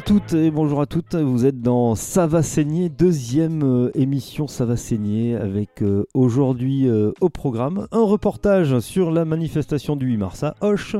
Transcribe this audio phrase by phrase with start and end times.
[0.00, 4.46] À toutes et bonjour à toutes, vous êtes dans Ça va saigner, deuxième euh, émission
[4.46, 10.06] Ça va saigner avec euh, aujourd'hui euh, au programme un reportage sur la manifestation du
[10.06, 10.96] 8 mars à Hoche.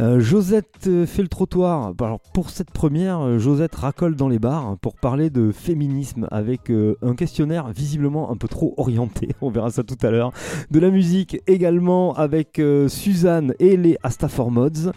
[0.00, 1.92] Josette fait le trottoir.
[2.00, 7.14] Alors pour cette première, Josette racole dans les bars pour parler de féminisme avec un
[7.14, 10.32] questionnaire visiblement un peu trop orienté, on verra ça tout à l'heure.
[10.72, 14.90] De la musique également avec Suzanne et les Astafor Mods.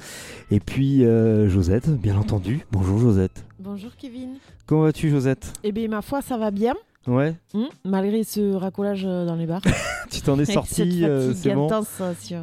[0.50, 1.06] Et puis
[1.48, 2.66] Josette, bien entendu.
[2.72, 3.35] Bonjour Josette.
[3.60, 4.36] Bonjour Kevin.
[4.66, 5.54] Comment vas-tu Josette?
[5.64, 6.76] Eh bien ma foi ça va bien.
[7.08, 7.36] Ouais.
[7.54, 9.62] Hum, malgré ce racolage euh, dans les bars.
[10.12, 11.66] tu t'en es sorti, euh, c'est bon?
[11.68, 12.42] intense euh, sur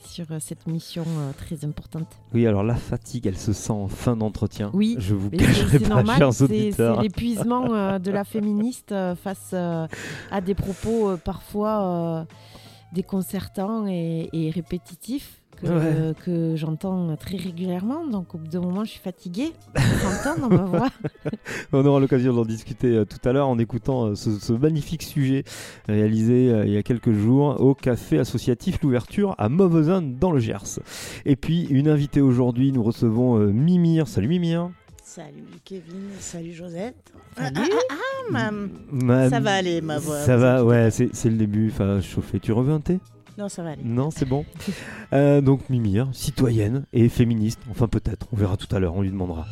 [0.00, 1.04] sur cette mission
[1.36, 2.08] très importante.
[2.32, 4.70] Oui, alors la fatigue, elle se sent en fin d'entretien.
[4.72, 6.96] Oui, je vous cacherai pas, normal, chers auditeurs.
[6.96, 12.26] C'est l'épuisement de la féministe face à des propos parfois
[12.92, 18.06] déconcertants et répétitifs que, j'entends très régulièrement.
[18.06, 20.88] Donc au bout d'un moment, je suis fatiguée d'entendre dans ma voix.
[21.72, 25.44] On aura l'occasion d'en discuter euh, tout à l'heure en écoutant euh, ce, magnifique sujet
[25.88, 30.40] réalisé euh, il y a quelques jours au café associatif L'Ouverture à Mauvesin dans le
[30.40, 30.80] Gers.
[31.24, 34.08] Et puis une invitée aujourd'hui, nous recevons Mimir.
[34.08, 34.70] Salut Mimir.
[35.02, 37.12] Salut Kevin, salut Josette.
[37.36, 37.56] Salut.
[37.90, 37.94] Ah,
[38.34, 38.50] ah,
[39.08, 40.18] ah ça va aller ma voix.
[40.20, 41.70] Ça va, ouais, c'est le début.
[41.72, 42.38] Enfin, chauffer.
[42.40, 43.00] Tu reviens un thé?
[43.38, 43.82] Non, ça va aller.
[43.84, 44.44] Non, c'est bon.
[45.14, 47.60] Euh, donc Mimir, citoyenne et féministe.
[47.70, 49.46] Enfin peut-être, on verra tout à l'heure, on lui demandera.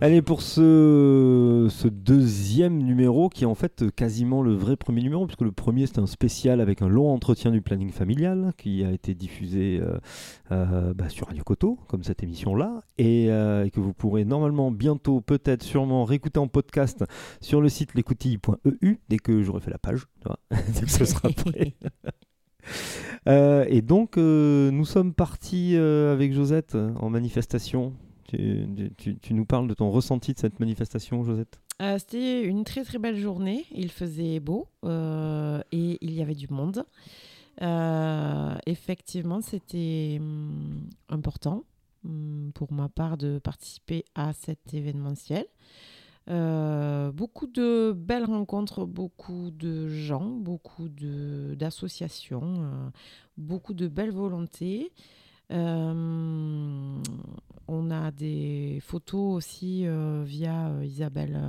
[0.00, 5.40] Allez, pour ce, deuxième numéro, qui est en fait quasiment le vrai premier numéro, puisque
[5.40, 9.16] le premier c'était un spécial avec un long entretien du planning familial qui a été
[9.16, 9.98] diffusé euh,
[10.52, 15.20] euh, bah, sur Radio Coto, comme cette émission-là, euh, et, que vous pourrez normalement bientôt,
[15.20, 17.04] peut-être, sûrement réécouter en podcast
[17.40, 20.06] sur le site l'écoutille.eu dès que j'aurai fait la page,
[20.50, 21.74] dès que ce sera prêt.
[23.68, 27.94] et donc, nous sommes partis avec Josette en manifestation
[28.28, 31.60] tu, nous parles de ton ressenti de cette manifestation, Josette?
[31.80, 33.64] Euh, C'était une très très belle journée.
[33.72, 36.84] Il faisait beau euh, et il y avait du monde.
[37.62, 41.64] Euh, effectivement, c'était hum, important
[42.04, 45.46] hum, pour ma part de participer à cet événementiel.
[46.26, 52.92] beaucoup de belles rencontres, beaucoup de gens, beaucoup d'associations,
[53.38, 54.92] beaucoup de belles volontés.
[55.50, 57.02] Euh,
[57.68, 61.40] on a des photos aussi euh, via euh, Isabelle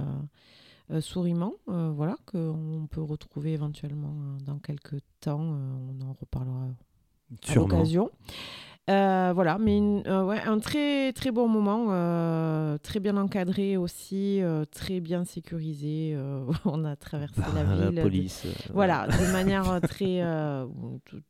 [1.02, 5.40] Souriman, voilà, qu'on peut retrouver éventuellement dans quelques temps.
[5.40, 6.68] on en reparlera
[7.48, 8.10] à l'occasion.
[8.90, 14.42] Euh, voilà, mais euh, ouais, un très très bon moment, euh, très bien encadré aussi,
[14.72, 16.18] très bien sécurisé.
[16.66, 17.96] on a traversé la ville.
[17.96, 18.48] La police.
[18.74, 20.24] voilà, de manière très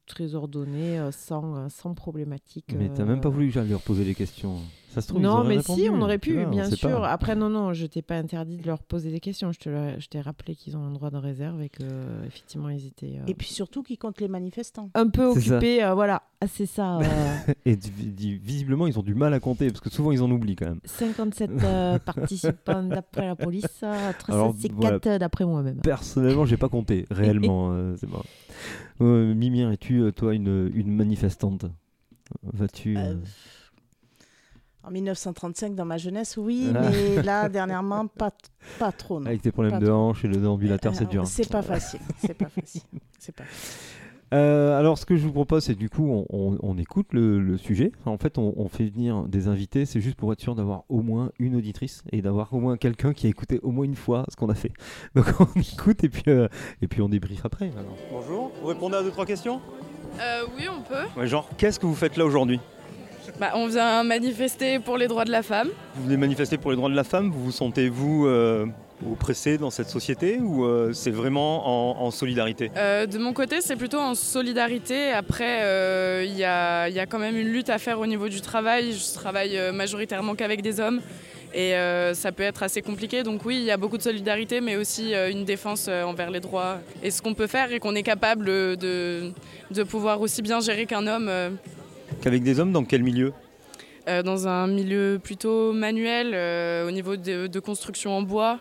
[0.05, 2.73] très ordonnée, sans sans problématique.
[2.77, 4.57] Mais t'as même pas voulu que j'aille leur poser des questions
[5.19, 7.03] non, mais si, on aurait pu, bien sûr.
[7.03, 9.51] Après, non, non, je t'ai pas interdit de leur poser des questions.
[9.51, 9.69] Je, te
[9.99, 13.17] je t'ai rappelé qu'ils ont un droit de réserve et qu'effectivement, ils étaient.
[13.19, 14.89] Euh, et puis surtout qu'ils comptent les manifestants.
[14.95, 16.23] Un peu occupés, euh, voilà.
[16.41, 16.99] Ah, c'est ça.
[17.09, 17.53] Euh.
[17.65, 20.67] et visiblement, ils ont du mal à compter parce que souvent, ils en oublient quand
[20.67, 20.79] même.
[20.85, 21.51] 57
[22.05, 23.83] participants d'après la police,
[24.19, 25.77] 364 d'après moi-même.
[25.81, 27.73] Personnellement, j'ai pas compté, réellement.
[27.97, 28.21] c'est bon.
[28.99, 31.65] Mimir, es-tu, toi, une, une manifestante?
[32.43, 32.97] Vas-tu.
[34.83, 36.89] En 1935, dans ma jeunesse, oui, ah.
[36.89, 38.31] mais là, dernièrement, pas,
[38.79, 39.21] pas trop.
[39.25, 41.27] Avec tes problèmes de hanche et le déambulateur, c'est dur.
[41.27, 41.99] C'est pas facile.
[42.19, 42.81] C'est pas facile.
[43.19, 43.43] C'est pas
[44.31, 47.91] euh, alors, ce que je vous propose, c'est du coup, on, écoute le, sujet.
[48.05, 49.85] En fait, on, fait venir des invités.
[49.85, 53.13] C'est juste pour être sûr d'avoir au moins une auditrice et d'avoir au moins quelqu'un
[53.13, 54.71] qui a écouté au moins une fois ce qu'on a fait.
[55.15, 56.47] Donc, on écoute et puis, euh,
[56.81, 57.71] et puis on débriefe après.
[58.11, 59.61] Bonjour, vous répondez à deux, trois questions?
[60.19, 61.25] Euh, Oui, on peut.
[61.25, 62.59] genre, qu'est-ce que vous faites là aujourd'hui?
[63.39, 65.69] Bah, on vient manifester pour les droits de la femme.
[65.95, 68.65] Vous venez manifester pour les droits de la femme Vous vous sentez-vous euh,
[69.09, 72.71] oppressé dans cette société ou euh, c'est vraiment en, solidarité?
[72.77, 75.11] Euh, De mon côté, c'est plutôt en solidarité.
[75.11, 78.41] Après, il y a, y, a, quand même une lutte à faire au niveau du
[78.41, 78.93] travail.
[78.93, 81.01] Je travaille majoritairement qu'avec des hommes.
[81.53, 81.73] Et
[82.13, 83.23] ça peut être assez compliqué.
[83.23, 86.77] Donc oui, il y a beaucoup de solidarité, mais aussi une défense envers les droits.
[87.01, 89.31] Et ce qu'on peut faire et qu'on est capable de,
[89.71, 91.57] de pouvoir aussi bien gérer qu'un homme
[92.21, 93.31] Qu'avec des hommes, dans quel milieu
[94.07, 98.59] euh, Dans un milieu plutôt manuel, euh, au niveau de, construction en bois.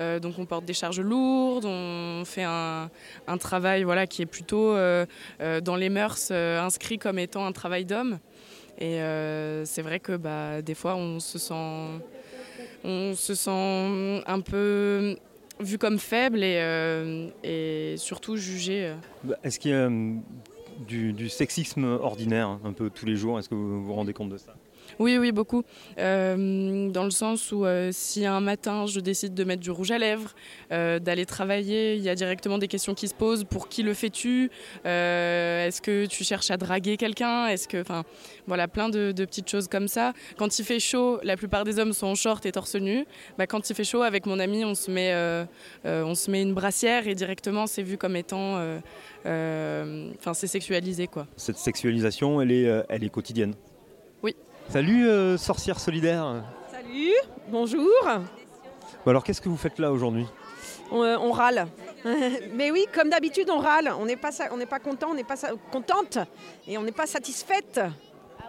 [0.00, 2.90] Euh, donc on porte des charges lourdes, on fait un,
[3.38, 8.18] travail voilà, qui est plutôt dans les mœurs inscrit comme étant un travail d'homme.
[8.78, 8.98] Et
[9.64, 11.54] c'est vrai que bah, des fois on se sent,
[12.84, 15.16] on se sent un peu
[15.60, 18.92] vu comme faible et, et surtout jugé.
[19.22, 19.88] Bah, est-ce qu'il y a
[20.78, 23.38] du, sexisme ordinaire un peu tous les jours.
[23.38, 24.54] Est-ce que vous vous rendez compte de ça?
[24.98, 25.62] Oui, oui, beaucoup.
[25.98, 29.90] Euh, dans le sens où euh, si un matin je décide de mettre du rouge
[29.90, 30.34] à lèvres,
[30.72, 33.44] euh, d'aller travailler, il y a directement des questions qui se posent.
[33.44, 34.50] Pour qui le fais-tu?
[34.84, 37.46] Est-ce que tu cherches à draguer quelqu'un?
[37.46, 38.04] Est-ce que, enfin,
[38.46, 40.12] voilà, plein de, petites choses comme ça.
[40.36, 43.04] Quand il fait chaud, la plupart des hommes sont en short et torse nu.
[43.38, 45.14] Bah, quand il fait chaud, avec mon ami, on se met,
[45.84, 48.54] on se met une brassière et directement c'est vu comme étant,
[49.24, 51.26] enfin, c'est sexualisé quoi.
[51.36, 53.54] Cette sexualisation, elle est, elle est quotidienne?
[54.68, 56.42] Salut euh, sorcière solidaire.
[56.70, 57.12] Salut,
[57.48, 57.88] bonjour.
[59.06, 60.26] alors qu'est-ce que vous faites là aujourd'hui?
[60.90, 61.68] On, euh, râle.
[62.52, 63.92] Mais oui, comme d'habitude, on râle.
[63.98, 65.36] On n'est pas, on n'est pas content, on n'est pas
[65.70, 66.18] contente
[66.66, 67.80] et on n'est pas satisfaite.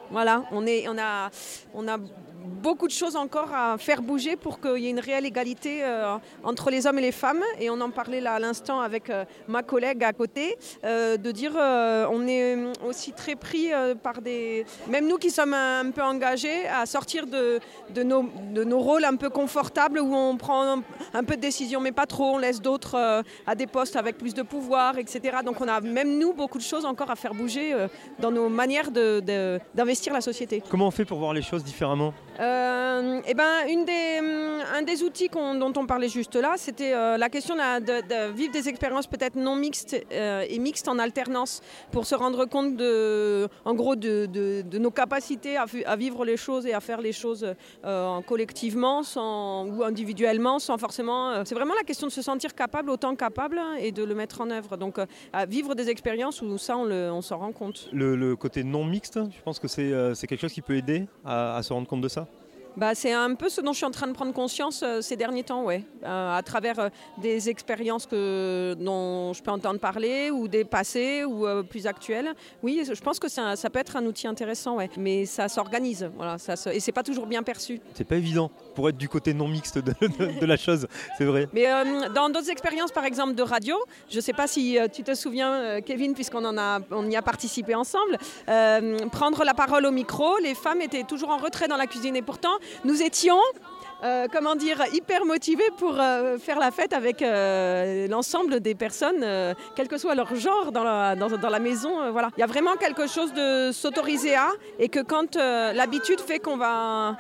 [0.09, 1.29] Voilà, on, est, on, a,
[1.73, 1.97] on a
[2.45, 6.17] beaucoup de choses encore à faire bouger pour qu'il y ait une réelle égalité euh,
[6.43, 7.43] entre les hommes et les femmes.
[7.59, 11.31] Et on en parlait là à l'instant avec euh, ma collègue à côté, euh, de
[11.31, 13.69] dire on est aussi très pris
[14.03, 14.65] par des...
[14.89, 17.59] Même nous qui sommes un, peu engagés à sortir de,
[17.93, 20.81] de, nos, de, nos, rôles un peu confortables où on prend
[21.13, 24.33] un, peu de décision mais pas trop, on laisse d'autres à des postes avec plus
[24.33, 25.37] de pouvoir, etc.
[25.45, 27.75] Donc on a même nous beaucoup de choses encore à faire bouger
[28.19, 30.63] dans nos manières d'investir la société.
[30.69, 32.13] Comment on fait pour voir les choses différemment?
[32.39, 36.93] Euh, eh ben, une des, hum, un des outils dont on parlait juste là, c'était
[36.93, 41.61] euh, la question de, vivre des expériences peut-être non mixtes euh, et mixtes en alternance
[41.91, 46.73] pour se rendre compte de, en gros de, nos capacités à, vivre les choses et
[46.73, 47.55] à faire les choses
[48.27, 51.43] collectivement sans, ou individuellement sans forcément...
[51.45, 54.49] c'est vraiment la question de se sentir capable, autant capable et de le mettre en
[54.51, 54.77] œuvre.
[54.77, 54.99] Donc
[55.47, 57.89] vivre des expériences où ça, on s'en rend compte.
[57.91, 61.73] Le, côté non mixte, je pense que c'est quelque chose qui peut aider à se
[61.73, 62.26] rendre compte de ça?
[62.77, 65.15] Bah, c'est un peu ce dont je suis en train de prendre conscience euh, ces
[65.15, 65.83] derniers temps, ouais.
[66.03, 71.23] Euh, à travers euh, des expériences que, dont je peux entendre parler, ou des passés,
[71.25, 72.35] ou plus actuelles.
[72.61, 74.91] Oui, je pense que ça, ça peut être un outil intéressant, ouais.
[74.95, 77.81] mais ça s'organise, voilà, ça se, et c'est pas toujours bien perçu.
[77.95, 79.93] C'est pas évident pour être du côté non mixte de,
[80.39, 80.87] de, la chose,
[81.17, 81.49] c'est vrai.
[81.53, 81.65] Mais
[82.13, 83.75] dans d'autres expériences, par exemple de radio,
[84.09, 87.73] je sais pas si tu te souviens, Kevin, puisqu'on en a, on y a participé
[87.73, 88.17] ensemble,
[89.11, 92.21] prendre la parole au micro, les femmes étaient toujours en retrait dans la cuisine, et
[92.21, 93.39] pourtant, nous étions
[94.03, 99.25] euh, comment dire, hyper motivés pour euh, faire la fête avec euh, l'ensemble des personnes,
[99.75, 102.11] quel que soit leur genre dans la, maison.
[102.11, 102.29] voilà.
[102.37, 104.49] Il y a vraiment quelque chose de s'autoriser à,
[104.79, 107.17] et que quand l'habitude fait qu'on va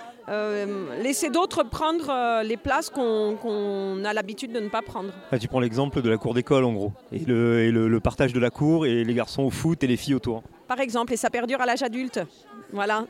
[1.01, 5.11] laisser d'autres prendre les places qu'on a l'habitude de ne pas prendre.
[5.31, 8.49] Ah, tu prends l'exemple de la cour d'école en gros, et le partage de la
[8.49, 10.43] cour, et les garçons au foot et les filles autour.
[10.67, 12.19] Par exemple, et ça perdure à l'âge adulte.
[12.71, 13.05] Voilà.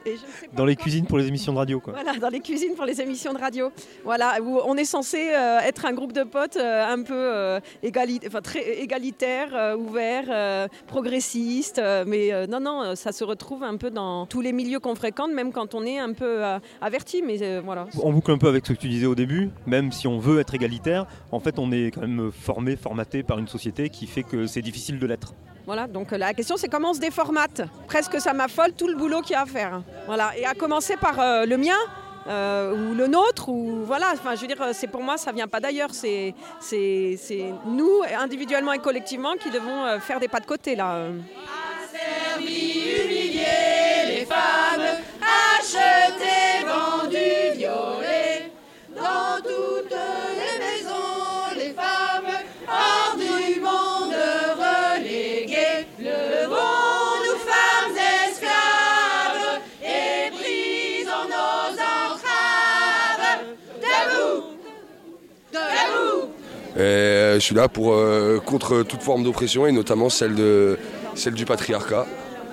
[0.53, 1.93] dans les cuisines pour les émissions de radio, quoi.
[1.93, 3.71] Voilà, dans les cuisines pour les émissions de radio.
[4.03, 7.59] Voilà, où on est censé euh, être un groupe de potes euh, un peu euh,
[8.27, 11.81] enfin, très égalitaire, ouvert, progressiste.
[12.05, 15.51] mais non, non, ça se retrouve un peu dans tous les milieux qu'on fréquente, même
[15.51, 16.43] quand on est un peu
[16.81, 17.21] averti.
[17.25, 17.87] Mais voilà.
[18.01, 19.49] On boucle un peu avec ce que tu disais au début.
[19.65, 23.39] Même si on veut être égalitaire, en fait, on est quand même formé, formaté par
[23.39, 25.33] une société qui fait que c'est difficile de l'être.
[25.67, 27.61] Voilà, donc la question c'est comment on se déformate.
[27.87, 29.81] Presque ça m'affole tout le boulot qu'il y a à faire.
[30.05, 31.77] Voilà, et à commencer par euh, le mien.
[32.29, 35.47] Euh, ou le nôtre, ou voilà, enfin je veux dire, c'est pour moi, ça vient
[35.47, 36.33] pas d'ailleurs, c'est,
[37.65, 41.07] nous, individuellement et collectivement, qui devons euh, faire des pas de côté là.
[42.39, 44.83] les femmes,
[48.93, 49.95] dans toutes
[50.35, 52.33] les maisons, les femmes,
[66.77, 70.77] Et je suis là pour, euh, contre toute forme d'oppression et notamment celle, de,
[71.15, 72.05] celle du patriarcat.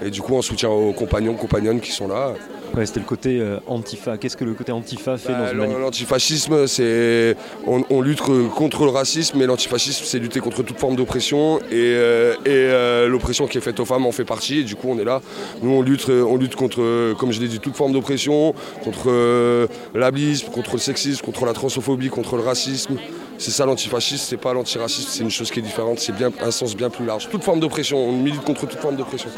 [0.03, 2.33] Et du coup, en soutien aux compagnons, compagnonnes qui sont là.
[2.77, 4.19] Ouais, c'était le côté euh, antifa.
[4.19, 7.37] Qu'est-ce que le côté antifa fait bah, dans L'antifascisme, c'est.
[7.67, 11.61] On, lutte contre le racisme, mais l'antifascisme, c'est lutter contre toute forme d'oppression.
[11.71, 14.61] Et, euh, l'oppression qui est faite aux femmes en fait partie.
[14.61, 15.23] Et du coup, on est là.
[15.63, 20.51] Nous, on lutte, on lutte contre, comme je l'ai dit, toute forme d'oppression, contre l'ablisme,
[20.51, 22.97] contre le sexisme, contre la transphobie, contre le racisme.
[23.39, 26.51] C'est ça l'antifascisme, c'est pas l'antiracisme, c'est une chose qui est différente, c'est bien un
[26.51, 27.29] sens bien plus large.
[27.29, 29.29] Toute forme d'oppression, on milite contre toute forme d'oppression.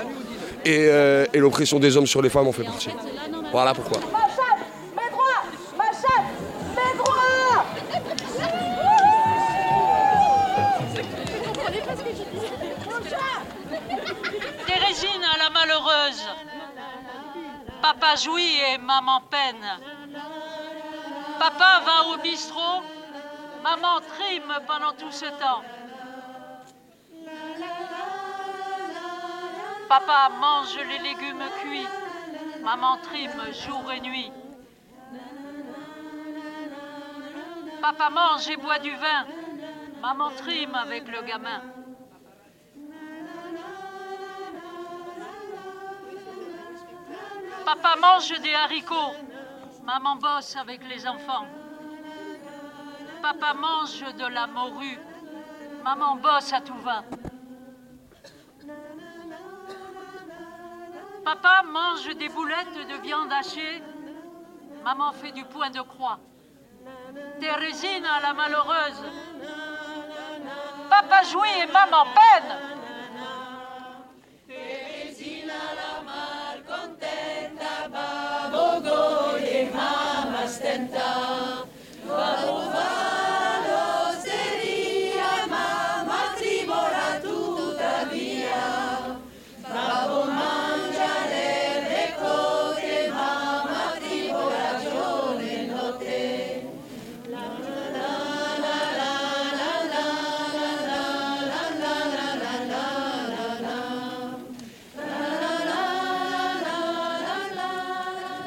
[0.64, 2.90] Et, euh, l'oppression des hommes sur les femmes en fait partie.
[3.52, 4.00] Voilà pourquoi.
[14.66, 16.28] Thérésine, la malheureuse.
[17.82, 19.66] Papa jouit et maman peine.
[21.38, 22.82] Papa va au bistrot
[23.62, 25.62] Maman trime pendant tout ce temps.
[29.88, 31.88] Papa mange les légumes cuits.
[32.66, 34.32] Maman trime jour et nuit.
[37.80, 39.24] Papa mange et boit du vin.
[40.02, 41.62] Maman trime avec le gamin.
[47.64, 49.14] Papa mange des haricots.
[49.84, 51.46] Maman bosse avec les enfants.
[53.22, 54.98] Papa mange de la morue.
[55.84, 57.04] Maman bosse à tout va.
[61.26, 63.82] Papa mange des boulettes de viande hachée.
[64.84, 66.20] Maman fait du point de croix.
[67.40, 69.02] Thérésine à la malheureuse.
[70.88, 72.75] Papa jouit et maman peine.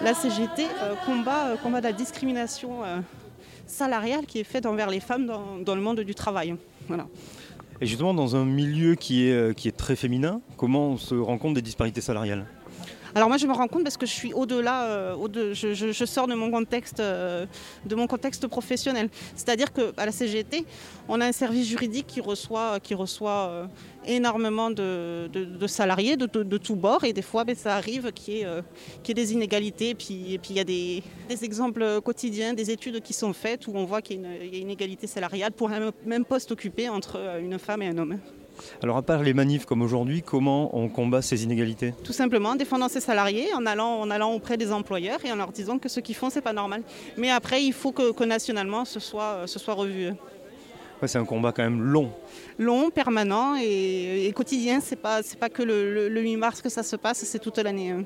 [0.09, 2.99] La CGT euh, combat, euh, combat la discrimination euh,
[3.67, 6.55] salariale qui est faite envers les femmes dans, le monde du travail.
[6.87, 7.05] Voilà.
[7.79, 11.37] Et justement, dans un milieu qui est, qui est très féminin, comment on se rend
[11.37, 12.47] compte des disparités salariales?
[13.15, 16.35] Alors moi je me rends compte parce que je suis au-delà, euh, je, sors de
[16.35, 17.45] mon contexte, euh,
[18.49, 19.09] professionnel.
[19.35, 20.65] C'est-à-dire qu'à la CGT,
[21.07, 23.65] on a un service juridique qui reçoit, qui reçoit euh,
[24.05, 25.29] énormément de,
[25.67, 29.89] salariés de, tous bords et des fois ben, ça arrive qu'il y, ait, des inégalités.
[29.89, 31.03] Et puis il y a des,
[31.41, 34.55] exemples quotidiens, des études qui sont faites où on voit qu'il y a une, il
[34.55, 37.97] y a une égalité salariale pour un même poste occupé entre une femme et un
[37.97, 38.19] homme.
[38.83, 41.93] Alors, à part les manifs comme aujourd'hui, comment on combat ces inégalités?
[42.03, 45.35] Tout simplement en défendant ses salariés, en allant, en allant auprès des employeurs et en
[45.35, 46.83] leur disant que ce qu'ils font, c'est pas normal.
[47.17, 50.09] Mais après, il faut que, que nationalement, ce soit, ce soit revu.
[51.01, 52.11] Ouais, C'est un combat quand même long.
[52.57, 54.79] Long, permanent et, et quotidien.
[54.81, 57.39] C'est pas, c'est pas que le, le- le 8 mars que ça se passe, c'est
[57.39, 57.91] toute l'année.
[57.91, 58.03] hein.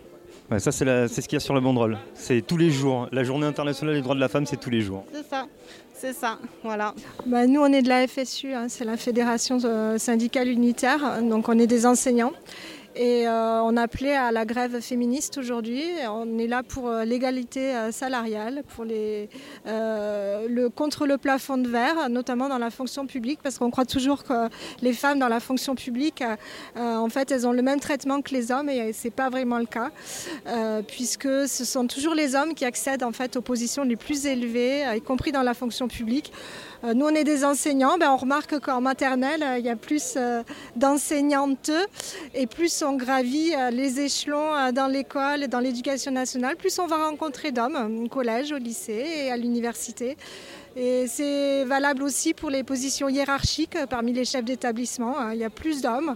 [0.51, 1.97] Ouais, ça, c'est la- c'est ce qu'il y a sur la banderole.
[2.13, 3.07] C'est tous les jours.
[3.11, 5.05] La journée internationale des droits de la femme, c'est tous les jours.
[5.11, 5.47] C'est ça,
[6.03, 6.93] c'est ça, voilà.
[7.25, 11.47] Bah, nous, on est de la FSU, hein, c'est la Fédération euh, syndicale unitaire, donc
[11.47, 12.33] on est des enseignants.
[12.95, 15.83] Et euh, on appelait à la grève féministe aujourd'hui.
[16.07, 19.27] On est là pour euh, l'égalité euh, salariale, pour le,
[20.69, 24.47] contre le plafond de verre, notamment dans la fonction publique, parce qu'on croit toujours que
[24.81, 26.23] les femmes dans la fonction publique,
[26.75, 29.65] en fait, elles ont le même traitement que les hommes, et c'est pas vraiment le
[29.65, 29.91] cas,
[30.87, 34.83] puisque ce sont toujours les hommes qui accèdent en fait aux positions les plus élevées,
[34.95, 36.31] y compris dans la fonction publique.
[36.83, 37.97] Euh, Nous, on est des enseignants.
[37.97, 40.43] Ben, on remarque qu'en maternelle, euh, il y a plus euh,
[40.75, 41.71] d'enseignantes
[42.33, 46.97] et plus on gravit les échelons dans l'école et dans l'éducation nationale, plus on va
[47.09, 50.17] rencontrer d'hommes au collège, au lycée et à l'université.
[50.75, 55.19] Et c'est valable aussi pour les positions hiérarchiques parmi les chefs d'établissement.
[55.19, 55.33] hein.
[55.33, 56.15] Il y a plus d'hommes.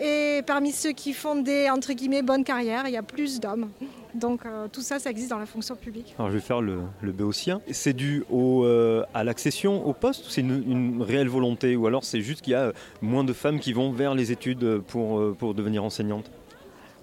[0.00, 3.70] Et parmi ceux qui font des entre guillemets bonnes carrières, il y a plus d'hommes.
[4.14, 6.14] Donc euh, tout ça, ça existe dans la fonction publique.
[6.18, 7.60] Alors, je vais faire le, le béotien.
[7.70, 11.76] C'est dû au, euh, à l'accession au poste ou c'est une, une réelle volonté?
[11.76, 12.72] Ou alors c'est juste qu'il y a
[13.02, 16.30] moins de femmes qui vont vers les études pour, euh, pour devenir enseignantes?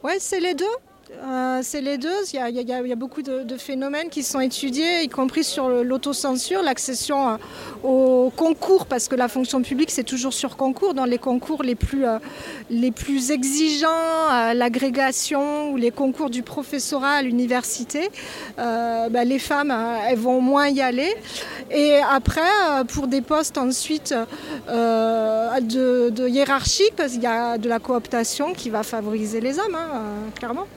[0.03, 0.65] Oui, c'est les deux.
[1.19, 2.09] Euh, c'est les deux.
[2.33, 7.37] Il y a, beaucoup de, phénomènes qui sont étudiés, y compris sur l'autocensure, l'accession
[7.83, 10.93] au concours, parce que la fonction publique, c'est toujours sur concours.
[10.93, 12.17] Dans les concours les plus, euh,
[12.69, 13.87] les plus exigeants,
[14.31, 18.09] euh, l'agrégation ou les concours du professorat à l'université,
[18.57, 19.73] bah, les femmes,
[20.07, 21.13] elles vont moins y aller.
[21.69, 22.41] Et après,
[22.89, 24.13] pour des postes ensuite
[24.67, 29.75] de, de hiérarchique, parce qu'il y a de la cooptation qui va favoriser les hommes,
[29.75, 30.67] hein, clairement.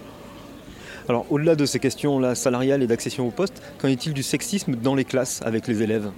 [1.08, 4.94] Alors, au-delà de ces questions-là salariales et d'accession au poste, qu'en est-il du sexisme dans
[4.94, 6.10] les classes avec les élèves?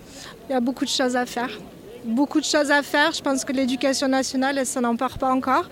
[0.48, 1.50] Il y a beaucoup de choses à faire.
[2.04, 3.10] Beaucoup de choses à faire.
[3.10, 5.68] Je pense que l'éducation nationale, elle s'en empare pas encore.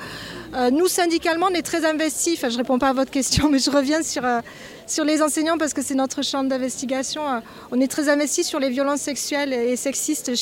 [0.56, 2.36] Euh, nous, syndicalement, on est très investis.
[2.36, 4.40] Enfin, je ne réponds pas à votre question, mais je reviens sur, euh,
[4.88, 7.22] sur les enseignants parce que c'est notre champ d'investigation.
[7.24, 7.38] Euh,
[7.70, 10.32] on est très investis sur les violences sexuelles et sexistes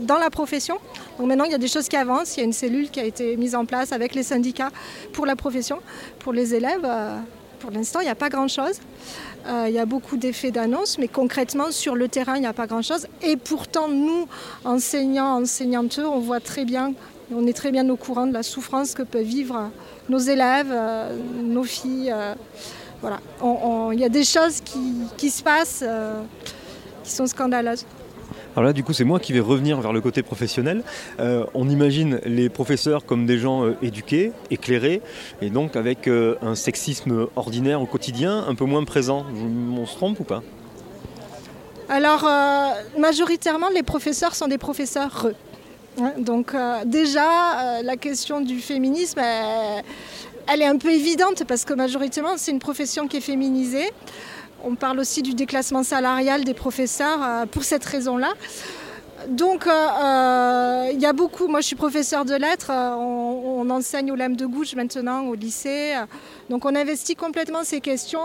[0.00, 0.78] dans la profession.
[1.20, 2.36] Donc maintenant, il y a des choses qui avancent.
[2.36, 4.72] Il y a une cellule qui a été mise en place avec les syndicats
[5.12, 5.78] pour la profession.
[6.18, 6.84] Pour les élèves,
[7.62, 8.80] pour l'instant, il n'y a pas grand-chose.
[9.46, 12.52] Euh, il y a beaucoup d'effets d'annonce, mais concrètement, sur le terrain, il n'y a
[12.52, 13.06] pas grand-chose.
[13.22, 14.26] Et pourtant, nous,
[14.64, 16.92] enseignants, enseignantes, on voit très bien,
[17.32, 19.70] on est très bien au courant de la souffrance que peuvent vivre
[20.08, 22.12] nos élèves, euh, nos filles.
[22.12, 22.34] euh,
[23.00, 23.20] voilà.
[23.92, 24.60] Il y a des choses
[25.16, 25.84] qui, se passent
[27.02, 27.84] qui sont scandaleuses.
[28.54, 30.82] Alors là, du coup, c'est moi qui vais revenir vers le côté professionnel.
[31.20, 35.00] Euh, on imagine les professeurs comme des gens euh, éduqués, éclairés,
[35.40, 39.24] et donc avec euh, un sexisme ordinaire au quotidien, un peu moins présent.
[39.78, 40.42] On se trompe ou pas?
[41.88, 42.68] Alors, euh,
[42.98, 45.28] majoritairement, les professeurs sont des professeurs.
[45.98, 49.82] Hein, donc, euh, déjà, euh, la question du féminisme, elle,
[50.46, 53.90] elle est un peu évidente parce que majoritairement, c'est une profession qui est féminisée.
[54.64, 58.32] On parle aussi du déclassement salarial des professeurs euh, pour cette raison-là.
[59.28, 61.48] Donc, euh, euh, il y a beaucoup.
[61.48, 62.70] Moi, je suis professeur de lettres.
[62.70, 65.94] on, enseigne au Lame de Gouges maintenant, au lycée.
[66.50, 68.20] donc, on investit complètement ces questions.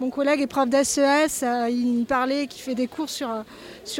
[0.00, 3.28] mon collègue est prof d'SES, il parlait qu'il fait des cours sur,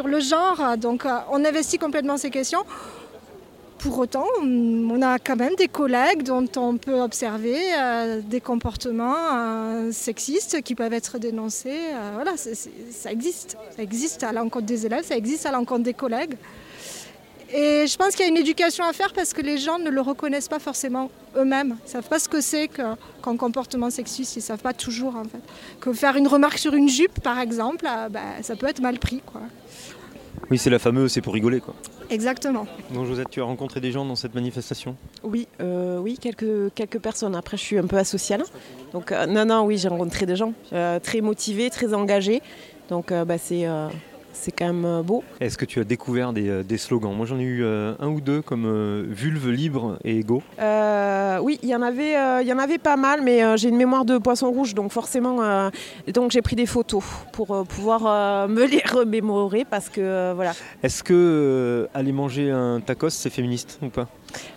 [0.07, 0.77] le genre.
[0.79, 2.65] Donc, on investit complètement ces questions.
[3.79, 9.15] Pour autant, on a quand même des collègues dont on peut observer euh, des comportements
[9.15, 11.79] euh, sexistes qui peuvent être dénoncés.
[11.93, 13.57] Euh, voilà, ça existe.
[13.77, 16.35] Ça existe à l'encontre des élèves, ça existe à l'encontre des collègues.
[17.51, 19.91] Et je pense qu'il y a une éducation à faire parce que les gens ne
[19.91, 21.77] le reconnaissent pas forcément eux-mêmes.
[21.85, 22.97] Ils ne savent pas ce que c'est qu'un
[23.37, 24.37] comportement sexiste.
[24.37, 25.41] Ils ne savent pas toujours, en fait.
[25.81, 29.23] Que faire une remarque sur une jupe, par exemple, ben, ça peut être mal pris.
[29.25, 29.43] Quoi.
[30.51, 31.75] Oui, c'est la fameuse, c'est pour rigoler quoi.
[32.11, 32.67] Exactement.
[32.93, 34.97] Donc Josette, tu as rencontré des gens dans cette manifestation?
[35.23, 37.35] Oui, euh, oui, quelques, quelques personnes.
[37.35, 38.45] Après, je suis un peu asociale.
[38.93, 42.41] Donc, euh, non, non, oui, j'ai rencontré des gens euh, très motivés, très engagés.
[42.89, 43.89] Donc, euh, bah, c'est euh,
[44.33, 45.23] c'est quand même euh, beau.
[45.41, 47.15] Est-ce que tu as découvert des, euh, des slogans?
[47.15, 50.43] Moi j'en ai eu euh, un ou deux comme euh, vulve libre et égaux.
[50.61, 53.77] Euh, oui, il y en avait, il y en avait pas mal, mais j'ai une
[53.77, 55.71] mémoire de poisson rouge, donc forcément,
[56.13, 60.53] donc j'ai pris des photos pour pouvoir me les remémorer parce que voilà.
[60.83, 64.09] Est-ce que aller manger un tacos c'est féministe ou pas?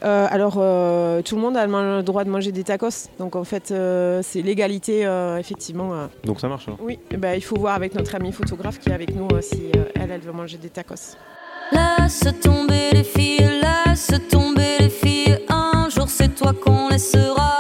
[0.04, 3.44] Euh, alors, euh, tout le monde a le droit de manger des tacos, donc en
[3.44, 5.94] fait, euh, c'est l'égalité, euh, effectivement.
[5.94, 6.08] euh.
[6.24, 6.80] Donc ça marche alors.
[6.82, 9.42] Oui, eh ben, il faut voir avec notre amie photographe qui est avec nous euh,
[9.42, 11.16] si euh, elle, elle veut manger des tacos.
[11.72, 15.38] Laisse tomber les filles, laisse tomber les filles.
[15.50, 17.60] Un jour c'est toi qu'on laissera.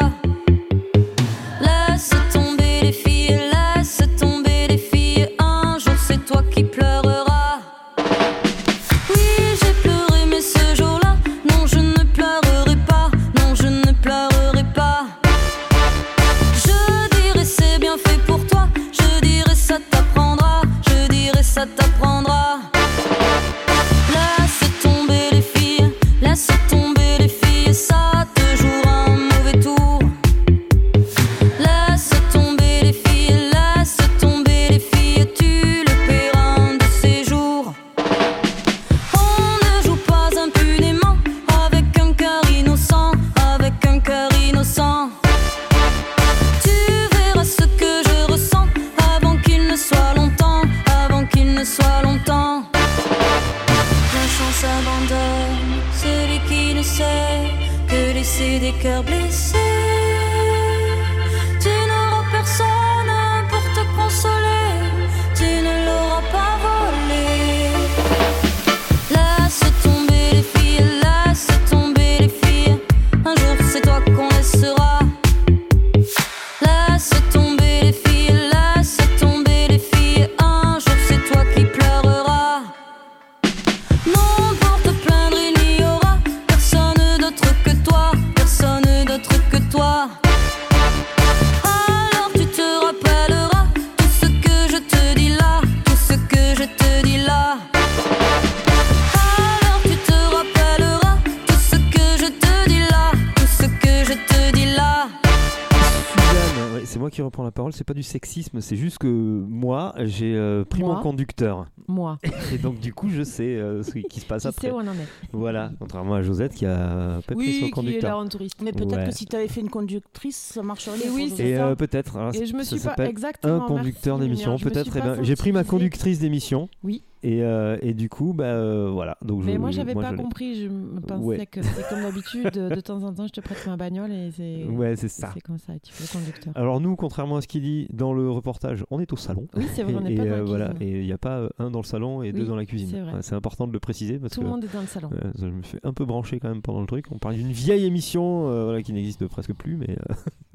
[108.01, 111.67] Du sexisme, c'est juste que moi j'ai euh, pris Moi mon conducteur.
[111.87, 112.17] Moi,
[112.53, 114.67] Et donc du coup je sais euh, ce qui se passe tu après.
[114.67, 115.07] sais où on en est.
[115.33, 118.17] Voilà, contrairement à Josette qui a pas pris son Oui, qui est là conducteur.
[118.17, 118.55] en touriste.
[118.63, 119.05] Mais peut-être Ouais.
[119.09, 120.97] que si tu avais fait une conductrice, ça marcherait.
[121.05, 124.57] Et oui, Et euh, peut-être, alors, Et je me suis pas exactement un conducteur d'émission,
[124.57, 124.91] peut-être.
[124.97, 126.69] eh ben, j'ai pris ma conductrice d'émission.
[126.83, 127.03] Oui.
[127.23, 129.15] Et, euh, et du coup, bah euh, voilà.
[129.21, 130.55] Donc Mais je, moi, j'avais pas je compris.
[130.63, 130.67] Je
[131.01, 131.45] pensais Ouais.
[131.45, 132.49] que c'était comme d'habitude.
[132.51, 134.63] De, temps en temps, je te prête ma bagnole et c'est.
[134.71, 135.29] Ouais, c'est ça.
[135.33, 135.73] C'est comme ça.
[135.83, 136.53] Tu fais le conducteur.
[136.57, 139.47] Alors nous, contrairement à ce qu'il dit dans le reportage, on est au salon.
[139.55, 140.87] Oui, c'est vrai, on n'est pas dans euh, la voilà, cuisine.
[140.95, 142.89] et il n'y a pas un dans le salon et deux dans la cuisine.
[143.17, 145.09] c'est C'est important de le préciser parce Tout que le monde est dans le salon.
[145.13, 147.05] euh, je me fais un peu brancher quand même pendant le truc.
[147.11, 149.95] On parle d'une vieille émission voilà, qui n'existe presque plus, mais,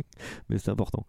[0.51, 1.07] mais c'est important.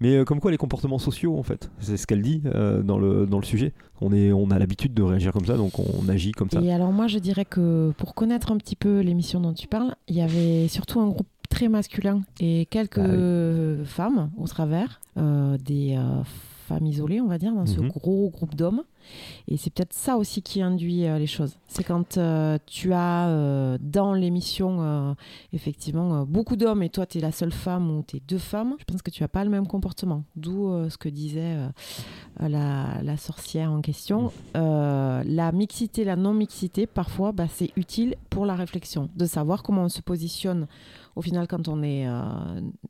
[0.00, 2.98] Mais euh, comme quoi les comportements sociaux, en fait, c'est ce qu'elle dit euh, dans,
[2.98, 3.72] le, dans le sujet.
[4.00, 6.60] On, est, on a l'habitude de réagir comme ça, donc on agit comme ça.
[6.60, 9.94] Et alors moi, je dirais que pour connaître un petit peu l'émission dont tu parles,
[10.08, 15.56] il y avait surtout un groupe très masculin et quelques Ah femmes au travers, euh,
[15.58, 15.96] des
[16.66, 17.88] femmes isolées, on va dire, dans ce Mhm.
[17.88, 18.82] gros groupe d'hommes.
[19.48, 21.56] Et c'est peut-être ça aussi qui induit euh, les choses.
[21.68, 25.16] C'est quand euh, tu as euh, dans l'émission,
[25.52, 28.74] effectivement, beaucoup d'hommes et toi, tu es la seule femme ou tu es deux femmes,
[28.78, 30.24] je pense que tu n'as pas le même comportement.
[30.36, 31.56] D'où ce que disait
[32.40, 34.32] la, sorcière en question.
[34.54, 39.88] La mixité, la non-mixité, parfois, bah, c'est utile pour la réflexion, de savoir comment on
[39.88, 40.66] se positionne
[41.14, 42.06] au final quand on est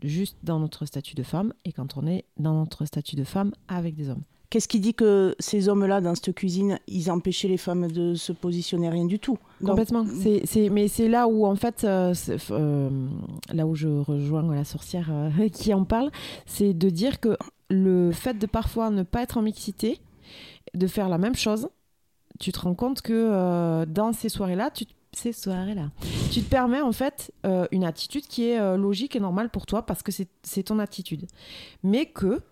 [0.02, 3.52] juste dans notre statut de femme et quand on est dans notre statut de femme
[3.68, 4.22] avec des hommes.
[4.56, 8.32] Qu'est-ce qui dit que ces hommes-là, dans cette cuisine, ils empêchaient les femmes de se
[8.32, 8.88] positionner?
[8.88, 10.06] Rien du tout Donc, Complètement.
[10.46, 12.14] C'est, mais c'est là où, en fait, euh,
[12.52, 12.88] euh,
[13.52, 16.10] là où je rejoins la sorcière euh, qui en parle,
[16.46, 17.36] c'est de dire que
[17.68, 20.00] le fait de parfois ne pas être en mixité,
[20.72, 21.68] de faire la même chose,
[22.40, 25.90] tu te rends compte que dans ces soirées-là, tu, ces soirées-là,
[26.30, 29.66] tu te permets en fait euh, une attitude qui est euh, logique et normale pour
[29.66, 31.26] toi parce que c'est ton attitude.
[31.82, 32.42] Mais que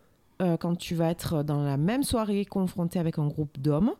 [0.42, 3.92] euh, quand tu vas être dans la même soirée confronté avec un groupe d'hommes,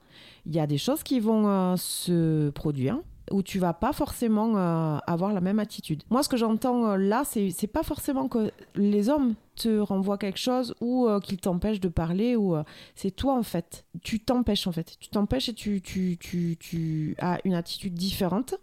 [0.47, 2.99] il y a des choses qui vont euh, se produire
[3.31, 6.03] où tu vas pas forcément euh, avoir la même attitude.
[6.11, 10.75] Moi, ce que j'entends là, c'est pas forcément que les hommes te renvoient quelque chose
[10.83, 12.55] ou qu'ils t'empêchent de parler ou
[12.94, 13.87] c'est toi en fait.
[14.03, 14.99] Tu t'empêches en fait.
[15.01, 18.57] Tu t'empêches et tu, tu, tu, tu as une attitude différente.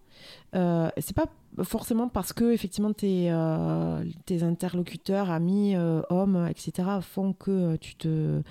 [0.54, 1.26] C'est pas
[1.64, 6.88] forcément parce que effectivement tes, euh, tes interlocuteurs, amis, euh, hommes, etc.
[7.02, 8.42] font que euh, tu te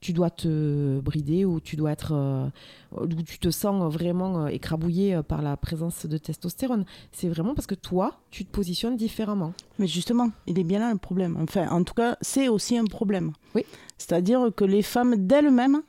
[0.00, 2.48] tu dois te brider ou tu dois être euh,
[3.00, 6.84] ou tu te sens vraiment écrabouillé par la présence de testostérone.
[7.12, 9.54] C'est vraiment parce que toi, tu te positionnes différemment.
[9.78, 11.36] Mais justement, il est bien là le problème.
[11.40, 13.30] Enfin, en tout cas, c'est aussi un problème.
[13.54, 13.64] Oui.
[13.96, 15.82] C'est-à-dire que les femmes d'elles-mêmes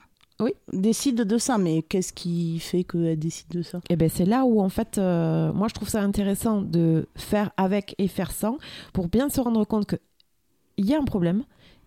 [0.43, 0.53] Oui.
[0.71, 1.57] décident de ça.
[1.57, 3.79] Mais qu'est-ce qui fait qu'elles décident de ça?
[3.89, 7.51] Et ben c'est là où en fait, euh, moi je trouve ça intéressant de faire
[7.57, 8.57] avec et faire sans
[8.93, 9.97] pour bien se rendre compte que
[10.77, 11.43] il y a un problème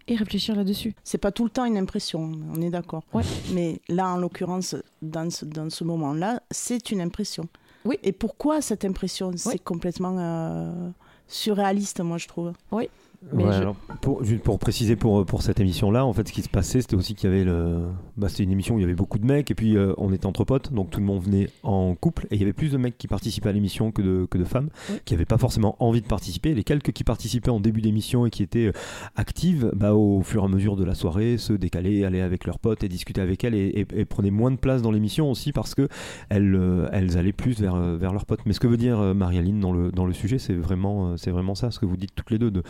[0.09, 0.95] et réfléchir là-dessus.
[1.03, 3.03] C'est pas tout le temps une impression, on est d'accord.
[3.13, 3.25] Ouais.
[3.53, 7.49] Mais là, en l'occurrence, dans ce, dans ce moment-là, c'est une impression.
[7.85, 7.99] Oui.
[8.03, 9.33] Et pourquoi cette impression?
[9.37, 10.91] C'est complètement euh,
[11.27, 12.53] surréaliste, moi, je trouve.
[12.71, 12.89] Oui.
[13.33, 16.33] Mais Ouais, je- alors, pour, juste pour préciser pour, pour cette émission-là, en fait, ce
[16.33, 17.83] qui se passait, c'était aussi qu'il y avait le.
[18.17, 20.13] Bah, c'était une émission où il y avait beaucoup de mecs, et puis euh, on
[20.13, 22.71] était entre potes, donc tout le monde venait en couple, et il y avait plus
[22.71, 24.69] de mecs qui participaient à l'émission que de, que de femmes,
[25.05, 26.55] qui n'avaient pas forcément envie de participer.
[26.55, 28.73] Les quelques qui participaient en début d'émission et qui étaient euh,
[29.17, 32.59] actives, bah, au fur et à mesure de la soirée, se décalaient, allaient avec leurs
[32.61, 35.53] potes et discutaient avec elles, et, et- et prenaient moins de place dans l'émission aussi
[35.53, 35.89] parce que
[36.29, 38.41] elles, euh, elles allaient plus vers, euh, vers leurs potes.
[38.47, 41.33] Mais ce que veut dire euh, Marie-Aline dans le, dans le sujet, c'est vraiment, c'est
[41.33, 42.63] vraiment ça, ce que vous dites toutes les deux, de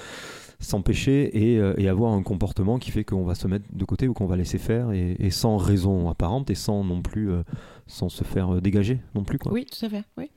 [0.58, 4.08] s'empêcher et, euh, et avoir un comportement qui fait qu'on va se mettre de côté
[4.08, 7.42] ou qu'on va laisser faire et, et sans raison apparente et sans non plus euh,
[7.86, 9.52] sans se faire euh, dégager non plus quoi.
[9.52, 10.04] Oui, tout à fait.
[10.16, 10.30] Oui.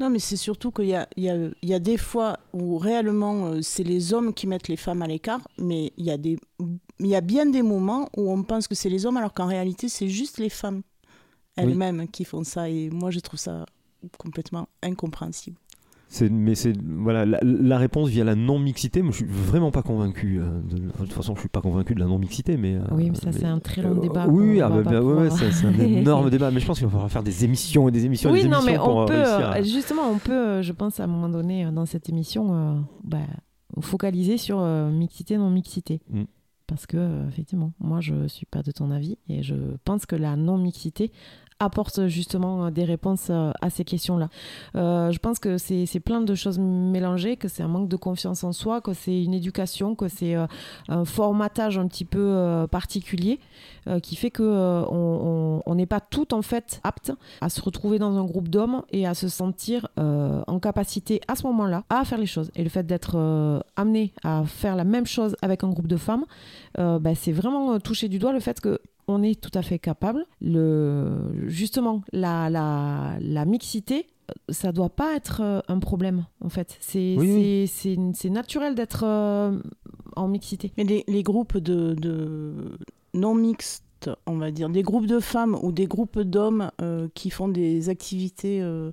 [0.00, 2.38] Non, mais c'est surtout qu'il y a, il y, a, il y a des fois
[2.54, 6.10] où réellement euh, c'est les hommes qui mettent les femmes à l'écart, mais il y,
[6.10, 6.38] a des,
[7.00, 9.46] il y a bien des moments où on pense que c'est les hommes alors qu'en
[9.46, 10.82] réalité c'est juste les femmes
[11.56, 13.66] elles-mêmes qui font ça et moi je trouve ça
[14.18, 15.58] complètement incompréhensible.
[16.30, 19.00] Mais c'est voilà la, la réponse via la non mixité.
[19.02, 20.38] Moi je suis vraiment pas convaincu.
[20.40, 22.74] euh, de, de toute façon je suis pas convaincu de la non mixité mais.
[22.76, 25.30] euh, Oui, mais ça, c'est un très long euh, débat Oui ah, bah, bah, ouais,
[25.30, 28.04] c'est un énorme débat mais je pense qu'il va falloir faire des émissions et des
[28.04, 30.60] émissions et Oui, des non, émissions mais pour on euh, peut, à- justement, on peut,
[30.62, 33.18] je pense, à un moment donné, dans cette émission, bah,
[33.80, 36.00] focaliser sur mixité, non-mixité.
[36.10, 36.22] Mm.
[36.66, 40.36] Parce que, effectivement, moi, je suis pas de ton avis et je pense que la
[40.36, 41.10] non-mixité
[41.62, 44.28] apporte justement euh, des réponses euh, à ces questions-là.
[44.76, 48.44] Euh, je pense que c'est plein de choses mélangées, que c'est un manque de confiance
[48.44, 50.46] en soi, que c'est une éducation, que c'est euh,
[50.88, 53.38] un formatage un petit peu euh, particulier
[53.88, 57.98] euh, qui fait que euh, on- n'est pas toutes en fait aptes à se retrouver
[57.98, 62.04] dans un groupe d'hommes et à se sentir euh, en capacité à ce moment-là à
[62.04, 62.50] faire les choses.
[62.56, 65.96] Et le fait d'être euh, amené à faire la même chose avec un groupe de
[65.96, 66.26] femmes,
[66.78, 68.80] euh, bah, c'est vraiment euh, toucher du doigt le fait que
[69.12, 70.24] on est tout à fait capable.
[70.40, 76.48] Le, justement, la, la, la mixité, euh, ça doit pas être euh, un problème en
[76.48, 76.76] fait.
[76.80, 78.30] C'est Oui, c'est- oui.
[78.30, 79.58] naturel d'être euh,
[80.16, 80.72] en mixité.
[80.76, 82.78] Mais les, les groupes de, de
[83.14, 83.84] non mixtes,
[84.26, 87.88] on va dire, des groupes de femmes ou des groupes d'hommes euh, qui font des
[87.88, 88.92] activités euh,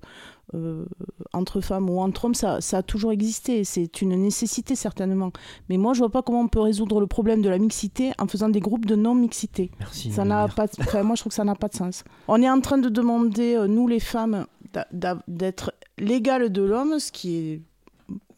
[0.55, 0.85] euh,
[1.33, 3.63] entre femmes ou entre hommes, ça, ça a toujours existé.
[3.63, 5.31] C'est une nécessité certainement.
[5.69, 8.27] Mais moi, je vois pas comment on peut résoudre le problème de la mixité en
[8.27, 9.71] faisant des groupes de non mixité.
[9.79, 10.11] Merci.
[10.11, 10.67] Ça n'a pas.
[10.67, 12.03] de- moi, je trouve que ça n'a pas de sens.
[12.27, 14.45] On est en train de demander, nous les femmes,
[15.27, 17.61] d'être l'égale de l'homme, ce qui est,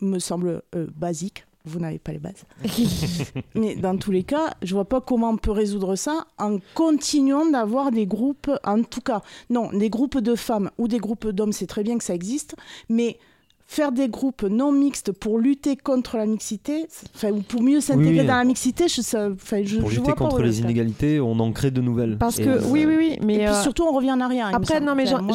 [0.02, 1.46] me semble euh, basique.
[1.66, 2.46] Vous n'avez pas les bases.
[3.56, 7.46] Mais dans tous les cas, je vois pas comment on peut résoudre ça en continuant
[7.46, 11.54] d'avoir des groupes, en tout cas, non, des groupes de femmes ou des groupes d'hommes,
[11.54, 12.56] c'est très bien que ça existe,
[12.90, 13.20] mais
[13.72, 18.20] faire des groupes non mixtes pour lutter contre la mixité, enfin, ou pour mieux s'intégrer
[18.20, 18.28] oui.
[18.28, 21.40] dans la mixité, je, ça- enfin, je, Pour je lutter vois contre les inégalités, on
[21.40, 22.18] en crée de nouvelles.
[22.18, 23.20] Parce Et, que, euh, oui, oui, oui.
[23.26, 24.50] Mais Et puis euh, surtout, on revient en arrière.
[24.50, 25.26] me Après, non, mais Enfin,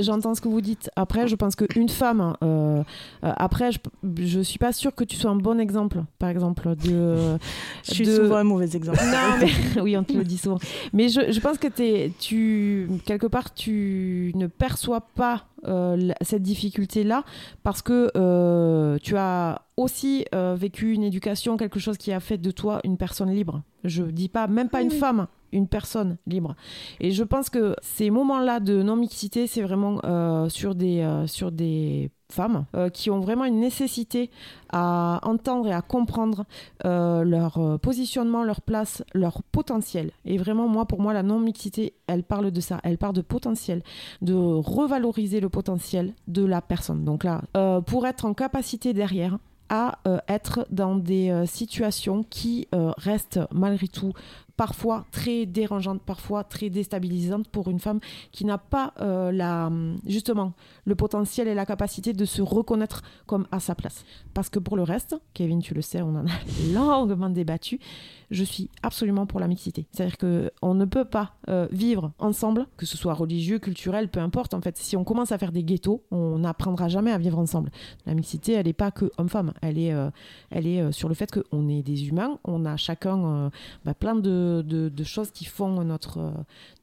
[0.00, 0.90] j'entends ce que vous dites.
[0.96, 2.82] Après, je pense qu'une femme, euh,
[3.22, 3.78] euh, après, je,
[4.20, 7.38] je suis pas sûre que tu sois un bon exemple, par exemple, de.
[7.84, 8.98] Je suis de- souvent un mauvais exemple.
[8.98, 10.58] Non, mais oui, on te le dit souvent.
[10.92, 16.42] Mais je, je pense que t'es, tu, quelque part, tu ne perçois pas euh, cette
[16.42, 17.24] difficulté-là
[17.62, 22.38] parce que euh, tu as aussi euh, vécu une éducation, quelque chose qui a fait
[22.38, 23.62] de toi une personne libre.
[23.84, 26.56] Je dis pas, même pas une femme, une personne libre.
[27.00, 30.00] Et je pense que ces moments-là de non-mixité, c'est vraiment
[30.48, 34.30] sur, des, sur des femmes euh, qui ont vraiment une nécessité
[34.70, 36.44] à entendre et à comprendre
[36.84, 40.10] euh, leur euh, positionnement, leur place, leur potentiel.
[40.24, 42.80] Et vraiment, moi, pour moi, la non-mixité, elle parle de ça.
[42.82, 43.82] Elle parle de potentiel,
[44.22, 47.04] de revaloriser le potentiel de la personne.
[47.04, 47.42] Donc là,
[47.86, 54.12] pour être en capacité derrière à être dans des situations qui restent malgré tout
[54.56, 58.00] parfois très dérangeantes, parfois très déstabilisantes pour une femme
[58.32, 59.70] qui n'a pas euh, la,
[60.06, 64.04] justement le potentiel et la capacité de se reconnaître comme à sa place.
[64.34, 66.30] Parce que pour le reste, Kevin, tu le sais, on en a
[66.74, 67.78] longuement débattu,
[68.30, 69.86] je suis absolument pour la mixité.
[69.92, 74.54] C'est-à-dire qu'on ne peut pas euh, vivre ensemble, que ce soit religieux, culturel, peu importe.
[74.54, 77.70] En fait, si on commence à faire des ghettos, on n'apprendra jamais à vivre ensemble.
[78.06, 79.52] La mixité, elle n'est pas que homme-femme.
[79.62, 80.10] Elle est, euh,
[80.50, 83.50] elle est sur le fait qu'on est des humains, on a chacun
[83.84, 86.32] bah, plein de, de- de choses qui font notre,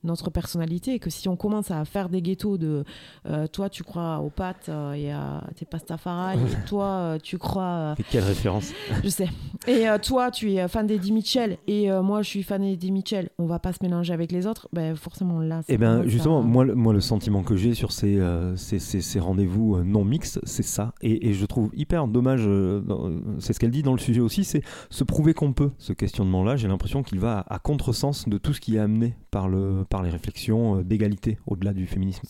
[0.03, 0.93] notre personnalité.
[0.95, 2.83] Et que si on commence à faire des ghettos de
[3.27, 7.37] euh, toi, tu crois aux pâtes euh, et à tes pastafari, et toi, euh, tu
[7.37, 7.95] crois.
[7.99, 8.71] Et quelle référence
[9.03, 9.29] je sais.
[9.67, 12.91] Et euh, toi, tu es fan d'Eddie Mitchell et euh, moi, je suis fan d'Eddie
[12.91, 13.29] Mitchell.
[13.37, 14.67] On va pas se mélanger avec les autres.
[14.73, 16.47] Ben, forcément, là, c'est Eh pas justement, ça.
[16.47, 18.19] moi, le- moi, le sentiment que j'ai sur ces,
[18.55, 20.93] ces, ces- ces rendez-vous non mixtes, c'est ça.
[21.01, 22.47] Et, et je trouve hyper dommage,
[23.39, 25.71] c'est ce qu'elle dit dans le sujet aussi, c'est se prouver qu'on peut.
[25.77, 29.47] Ce questionnement-là, j'ai l'impression qu'il va à, contresens de tout ce qui est amené par,
[29.47, 32.21] le, par les réflexions euh, d'égalité au-delà du féminisme.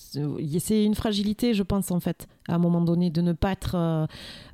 [0.59, 3.75] c'est une fragilité, je pense, en fait, à un moment donné, de ne pas être
[3.75, 4.05] euh,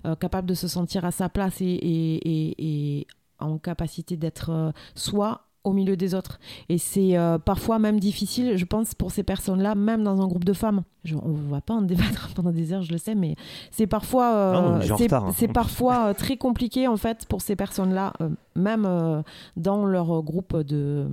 [0.06, 2.16] euh, capable de se sentir à sa place et, et-
[2.50, 3.08] et- et
[3.40, 6.40] en capacité d'être euh, soi au milieu des autres.
[6.70, 10.46] Et c'est euh, parfois même difficile, je pense, pour ces personnes-là, même dans un groupe
[10.46, 10.84] de femmes.
[11.04, 13.36] Je- on ne va pas en débattre pendant des heures, je le sais, mais
[13.72, 15.34] c'est parfois, euh, c'est- hein.
[15.36, 18.14] c'est parfois euh, très compliqué, en fait, pour ces personnes-là,
[18.60, 19.22] même euh,
[19.58, 21.08] dans leur groupe de,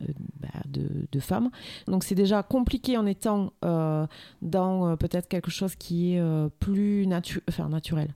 [0.00, 0.04] euh,
[0.40, 1.50] bah, de, de femmes.
[1.86, 4.06] Donc c'est déjà compliqué en étant euh,
[4.42, 6.22] dans peut-être quelque chose qui est
[6.60, 8.08] plus natu enfin, naturel.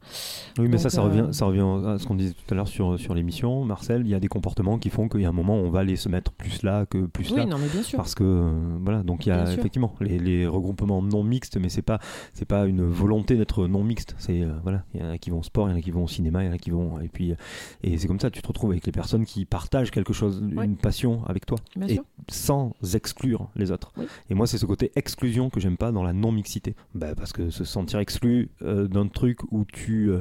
[0.58, 2.68] Oui, mais Donc, ça, ça revient, ça revient à ce qu'on disait tout à l'heure
[2.68, 4.02] sur, sur l'émission, Marcel.
[4.02, 5.96] Il y a des comportements qui font qu'il y a un moment, on va aller
[5.96, 7.46] se mettre plus là que plus Oui, là.
[7.46, 7.96] non, mais bien sûr.
[7.96, 11.56] Parce que, euh, voilà, donc il y a Bien effectivement les, les regroupements non mixtes,
[11.58, 11.98] mais c'est pas,
[12.34, 14.14] c'est pas une volonté d'être non mixte.
[14.18, 15.82] C'est, euh, voilà, il y en a qui vont au sport, il y en a
[15.82, 17.00] qui vont au cinéma, il y en a qui vont.
[17.00, 17.34] Et puis,
[17.82, 20.76] et c'est comme ça, tu te retrouves avec les personnes qui partagent quelque chose, une
[20.76, 21.58] passion avec toi.
[21.76, 22.04] Bien et sûr.
[22.28, 23.92] sans exclure les autres.
[23.96, 24.06] Oui.
[24.30, 26.74] Et moi, c'est ce côté exclusion que j'aime pas dans la non-mixité.
[26.94, 30.10] Bah, parce que se sentir exclu euh, d'un truc où tu.
[30.10, 30.20] euh,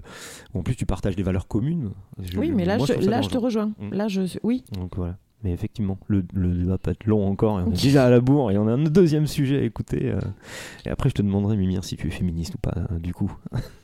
[0.53, 1.91] où en plus, tu partages des valeurs communes.
[2.21, 3.71] je- Oui, mais là, moi, je, là je te rejoins.
[3.79, 3.93] Mm.
[3.93, 4.63] Là, je, oui.
[4.73, 5.17] Donc voilà.
[5.41, 7.61] Mais effectivement, le, le débat peut être long encore.
[7.61, 10.09] Et on est déjà à la bourre et on a un deuxième sujet à écouter.
[10.11, 10.19] euh,
[10.85, 13.31] et après, je te demanderai, Mimir, si tu es féministe ou pas, euh, du coup.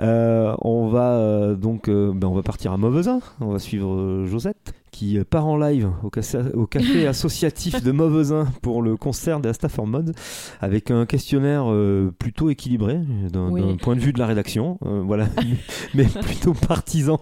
[0.00, 3.20] Euh, on va euh, donc euh, ben, on va partir à Mauvesin.
[3.40, 8.82] On va suivre Josette qui euh, part en live au, café associatif de Mauvesin pour
[8.82, 10.12] le concert des Stafford Mode
[10.60, 12.98] avec un questionnaire euh, plutôt équilibré
[13.32, 13.60] d'un Oui.
[13.60, 14.76] d'un point de vue de la rédaction.
[14.84, 15.28] euh, voilà,
[15.94, 17.20] mais plutôt partisan.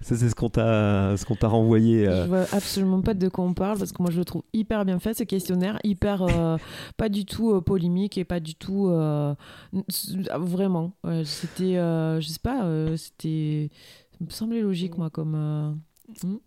[0.00, 2.08] Ça, c'est ce qu'on t'a ce qu'on t'a renvoyé.
[2.08, 4.42] euh, Je vois absolument pas de quoi on parle parce que moi je le trouve
[4.54, 6.56] hyper bien fait ce questionnaire, hyper euh,
[6.96, 9.34] pas du tout euh, polémique et pas du tout euh,
[10.38, 10.92] vraiment.
[11.04, 13.68] Ouais, c'était, euh, je sais pas, euh, c'était,
[14.12, 15.78] ça me semblait logique moi comme.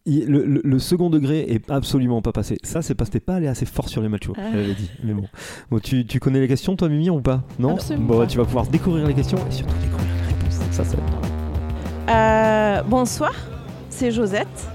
[0.06, 2.58] Il- le, le- le second degré est absolument pas passé.
[2.64, 4.34] Ça, c'est parce que t'es pas allé assez fort sur les machos.
[4.38, 4.42] Ah.
[4.54, 4.90] Elle avait dit.
[5.04, 5.26] Mais bon.
[5.72, 7.44] Bon, tu, tu connais les questions, toi, Mimi, ou pas?
[7.60, 7.74] Non?
[7.76, 8.28] Absolument Bon, pas.
[8.28, 10.60] tu vas pouvoir découvrir les questions et surtout découvrir les réponses.
[10.72, 11.30] Ça, ça va être drôle.
[12.10, 13.34] Euh, bonsoir,
[13.90, 14.68] c'est Josette.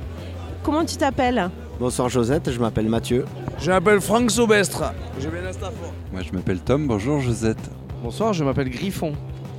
[0.63, 1.49] Comment tu t'appelles?
[1.79, 3.25] Bonsoir Josette, je m'appelle Mathieu.
[3.59, 4.93] Je m'appelle Franck Saubestre.
[5.19, 5.93] Je viens d'Astafor.
[6.13, 7.71] Moi je m'appelle Tom, bonjour Josette.
[8.03, 9.13] Bonsoir, je m'appelle Griffon.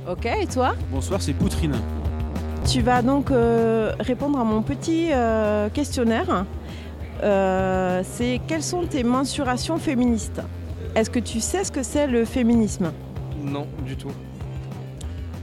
[0.08, 0.74] Ok, et toi?
[0.92, 1.74] Bonsoir, c'est Poutrine.
[2.66, 6.46] Tu vas donc euh, répondre à mon petit euh, questionnaire.
[7.22, 10.40] Euh, c'est quelles sont tes mensurations féministes?
[10.94, 12.92] Est-ce que tu sais ce que c'est le féminisme?
[13.42, 14.12] Non, du tout.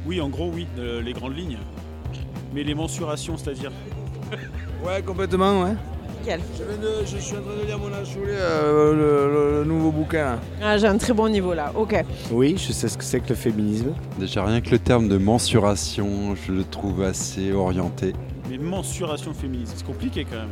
[0.06, 1.58] Oui, en gros, oui, euh, les grandes lignes.
[2.54, 3.72] Mais les mensurations, c'est-à-dire?
[4.84, 5.76] Ouais, complètement, ouais.
[6.20, 6.40] Nickel.
[7.06, 10.40] Je, suis en train de lire mon achoulé, euh, le, le- le nouveau bouquin.
[10.62, 11.72] Ah, j'ai un très bon niveau là.
[11.76, 11.96] Ok.
[12.32, 13.94] Oui, je sais ce que c'est que le féminisme.
[14.20, 18.14] Déjà rien que le terme de mensuration, je le trouve assez orienté.
[18.50, 20.50] Mais mensuration féministe, c'est compliqué quand même.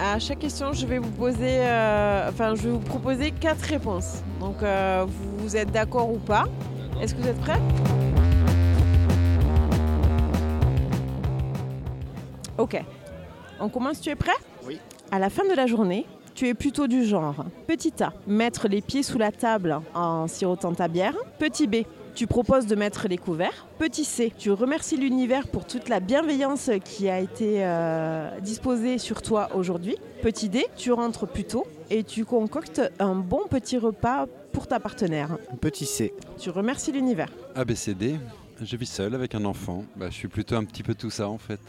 [0.00, 4.22] À chaque question, je vais vous poser, euh, enfin, je vais vous proposer quatre réponses.
[4.40, 5.04] Donc, euh,
[5.38, 6.44] vous êtes d'accord ou pas?
[7.00, 7.58] Est-ce que vous êtes prêts?
[12.58, 12.80] Ok.
[13.60, 14.00] On commence.
[14.00, 14.32] Tu es prêt?
[15.10, 18.82] À la fin de la journée, tu es plutôt du genre petit A, mettre les
[18.82, 21.14] pieds sous la table en sirotant ta bière.
[21.38, 21.76] Petit B,
[22.14, 23.66] tu proposes de mettre les couverts.
[23.78, 29.22] Petit C, tu remercies l'univers pour toute la bienveillance qui a été euh, disposée sur
[29.22, 29.96] toi aujourd'hui.
[30.22, 34.78] Petit D, tu rentres plus tôt et tu concoctes un bon petit repas pour ta
[34.78, 35.38] partenaire.
[35.62, 36.12] Petit C.
[36.38, 37.30] Tu remercies l'univers.
[37.54, 38.16] ABCD,
[38.62, 39.84] je vis seul avec un enfant.
[39.96, 41.60] Bah, je suis plutôt un petit peu tout ça en fait.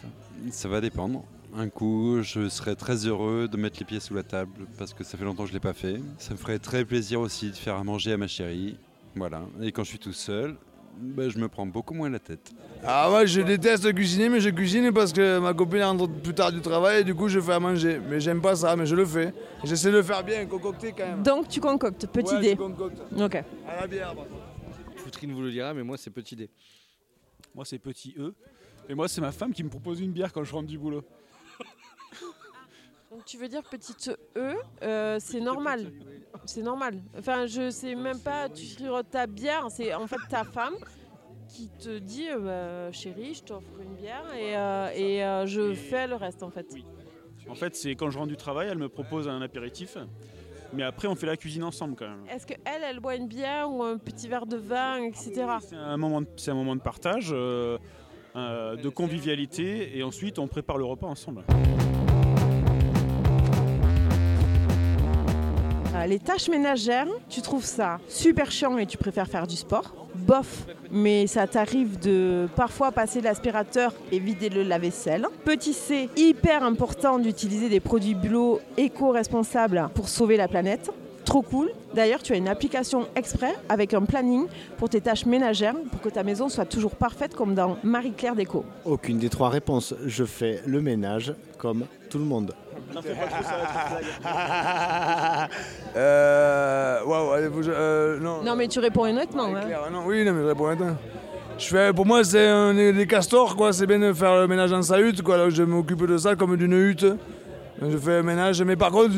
[0.51, 1.23] Ça va dépendre.
[1.55, 5.03] Un coup, je serais très heureux de mettre les pieds sous la table parce que
[5.03, 5.99] ça fait longtemps que je ne l'ai pas fait.
[6.19, 8.77] Ça me ferait très plaisir aussi de faire à manger à ma chérie.
[9.15, 9.41] Voilà.
[9.61, 10.55] Et quand je suis tout seul,
[11.01, 12.51] bah, je me prends beaucoup moins la tête.
[12.83, 16.51] Ah moi je déteste cuisiner mais je cuisine parce que ma copine rentre plus tard
[16.51, 17.99] du travail et du coup je fais à manger.
[18.09, 19.33] Mais j'aime pas ça mais je le fais.
[19.63, 21.23] J'essaie de le faire bien, concocter quand même.
[21.23, 22.49] Donc tu concoctes, petit Ouais, D.
[22.51, 23.01] je concocte.
[23.19, 23.35] Ok.
[23.35, 24.13] À la bière.
[25.03, 26.49] Poutrine vous le dira, mais moi c'est petit D.
[27.55, 28.33] Moi c'est petit E.
[28.87, 31.03] Et moi c'est ma femme qui me propose une bière quand je rentre du boulot.
[33.29, 35.91] Tu veux dire petite E, euh, c'est normal.
[36.45, 36.99] C'est normal.
[37.15, 40.73] Enfin, je sais même pas, tu sirotes ta bière, c'est en fait ta femme
[41.47, 46.07] qui te dit euh, bah, chérie, je t'offre une bière et, euh, et, je fais
[46.07, 46.65] le reste en fait.
[47.47, 49.95] En fait c'est quand je rentre du travail, elle me propose un apéritif.
[50.73, 52.25] Mais après on fait la cuisine ensemble quand même.
[52.31, 55.45] Est-ce qu'elle, elle, boit une bière ou un petit verre de vin, etc.
[55.61, 57.77] C'est un moment de, un moment de partage, euh,
[58.35, 61.43] euh, de convivialité et ensuite on prépare le repas ensemble.
[65.99, 69.93] Euh, les tâches ménagères, tu trouves ça super chiant et tu préfères faire du sport
[70.15, 75.27] Bof, mais ça t'arrive de parfois passer l'aspirateur et vider le lave-vaisselle.
[75.45, 80.91] Petit C, hyper important d'utiliser des produits bio éco-responsables pour sauver la planète.
[81.29, 81.69] Trop cool.
[81.93, 86.09] D'ailleurs, tu as une application exprès avec un planning pour tes tâches ménagères pour que
[86.09, 88.65] ta maison soit toujours parfaite comme dans Marie-Claire Déco.
[88.83, 89.93] Aucune des trois réponses.
[90.07, 92.55] Je fais le ménage comme tout le monde.
[95.95, 98.41] euh, euh, non.
[98.43, 99.55] Non, mais tu réponds honnêtement.
[99.55, 99.61] hein.
[99.91, 100.95] Non, oui, non, mais je réponds maintenant.
[101.59, 103.71] Je fais, pour moi, c'est des castors, quoi.
[103.71, 105.37] C'est bien de faire le ménage dans sa hutte, quoi.
[105.37, 107.05] Là, je m'occupe de ça comme d'une hutte.
[107.81, 109.13] Je fais le ménage, mais par contre,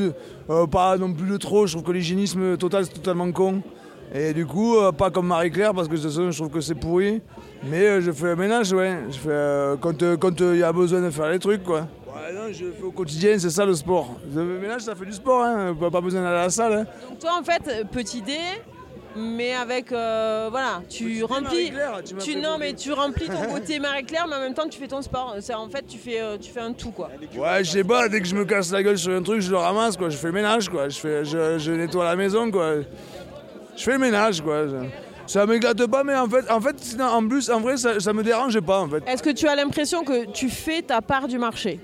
[0.50, 1.66] euh, pas non plus de trop.
[1.66, 3.62] Je trouve que l'hygiénisme total, c'est totalement con.
[4.14, 6.62] Et du coup, euh, pas comme Marie-Claire, parce que de toute façon, je trouve que
[6.62, 7.22] c'est pourri.
[7.64, 9.00] Mais euh, je fais le ménage, ouais.
[9.10, 11.88] Je fais quand il y a besoin de faire les trucs, quoi.
[12.08, 14.18] Ouais, non, je fais au quotidien, c'est ça le sport.
[14.36, 15.76] Le ménage, ça fait du sport, hein.
[15.92, 16.86] Pas besoin d'aller à la salle, hein.
[17.10, 18.38] Donc toi, en fait, petit dé,
[19.16, 21.72] mais avec euh, voilà, tu remplis,
[22.24, 25.02] tu non mais tu remplis ton côté Marie-Claire, mais en même temps tu fais ton
[25.02, 25.36] sport.
[25.42, 27.10] C'est en fait tu fais euh, tu fais un tout quoi.
[27.36, 29.52] Ouais, je sais pas, dès que je me casse la gueule sur un truc, je
[29.52, 30.10] le ramasse, quoi.
[30.10, 30.90] Je fais le ménage, quoi.
[30.90, 32.76] Je, fais, je, je nettoie la maison, quoi.
[33.76, 34.66] Je fais le ménage, quoi.
[35.28, 38.12] Ça m'éclate pas, mais en fait, en fait sinon, en plus, en vrai, ça, ça
[38.14, 39.04] me dérange pas, en fait.
[39.08, 41.80] Est-ce que tu as l'impression que tu fais ta part du marché?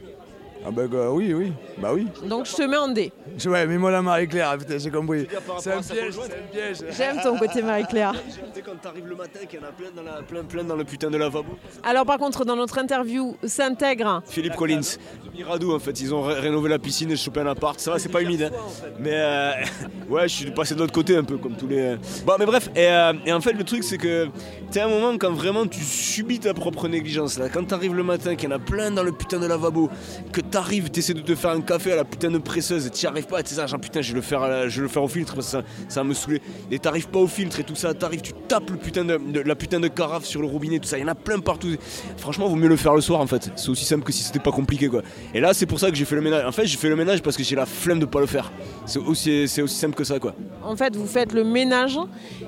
[0.68, 2.08] Ah bah quoi, oui, oui, bah oui.
[2.28, 3.12] Donc je te mets en D.
[3.46, 5.26] Ouais, mets-moi la Marie-Claire, putain, j'ai compris.
[5.60, 6.78] C'est un piège, c'est un piège.
[6.98, 8.14] J'aime ton côté Marie-Claire.
[8.28, 10.64] Tu sais, quand t'arrives le matin, qu'il y en a plein dans, la, plein, plein
[10.64, 11.52] dans le putain de lavabo.
[11.84, 14.98] Alors par contre dans notre interview s'intègre Philippe Collins,
[15.34, 17.80] Miradou en fait, ils ont ré- rénové la piscine et chopé un appart.
[17.80, 18.44] Ça va, c'est pas humide.
[18.52, 18.58] hein.
[19.00, 19.52] Mais euh,
[20.10, 21.80] ouais, je suis passé de l'autre côté un peu comme tous les.
[21.80, 21.98] euh.
[22.26, 24.28] Bon, mais bref, et, euh, et en fait, le truc c'est que
[24.72, 27.38] t'as un moment quand vraiment tu subis ta propre négligence.
[27.38, 27.50] Là.
[27.50, 29.90] Quand t'arrives le matin, qu'il y en a plein dans le putain de lavabo,
[30.32, 33.28] que t'arrives, t'essaies de te faire un café à la putain de presseuse t'y arrives
[33.28, 35.48] pas, tu sais, genre putain, je vais le faire, je le faire au filtre parce
[35.48, 36.42] que ça, ça va me saouler.
[36.72, 39.56] Et t'arrives pas au filtre et tout ça, t'arrives, tu tapes le putain de, la
[39.56, 41.76] putain de carafe sur le robinet, tout ça, il y en a plein partout.
[42.18, 43.52] Franchement, vaut mieux le faire le soir en fait.
[43.56, 45.02] C'est aussi simple que si c'était pas compliqué quoi.
[45.34, 46.46] Et là, c'est pour ça que j'ai fait le ménage.
[46.46, 48.52] En fait, j'ai fait le ménage parce que j'ai la flemme de pas le faire.
[48.86, 50.34] C'est aussi, c'est aussi simple que ça quoi.
[50.63, 51.98] En fait, vous faites le ménage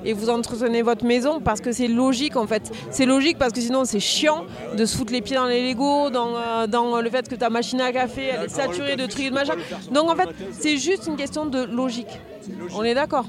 [0.03, 2.71] et vous entretenez votre maison parce que c'est logique en fait.
[2.91, 4.45] C'est logique parce que sinon c'est chiant
[4.75, 7.49] de se foutre les pieds dans les Legos, dans, euh, dans le fait que ta
[7.49, 9.55] machine à café elle est saturée de trucs et de machin.
[9.91, 12.19] Donc en fait, c'est juste une question de logique.
[12.75, 13.25] On est d'accord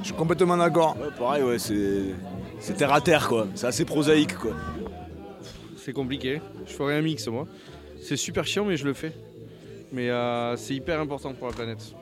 [0.00, 0.96] Je suis complètement d'accord.
[0.98, 2.14] Ouais, pareil, ouais, c'est.
[2.58, 3.46] C'est terre à terre quoi.
[3.54, 4.52] C'est assez prosaïque quoi.
[5.76, 6.40] C'est compliqué.
[6.66, 7.46] Je ferai un mix moi.
[8.00, 9.12] C'est super chiant mais je le fais.
[9.92, 11.94] Mais euh, c'est hyper important pour la planète.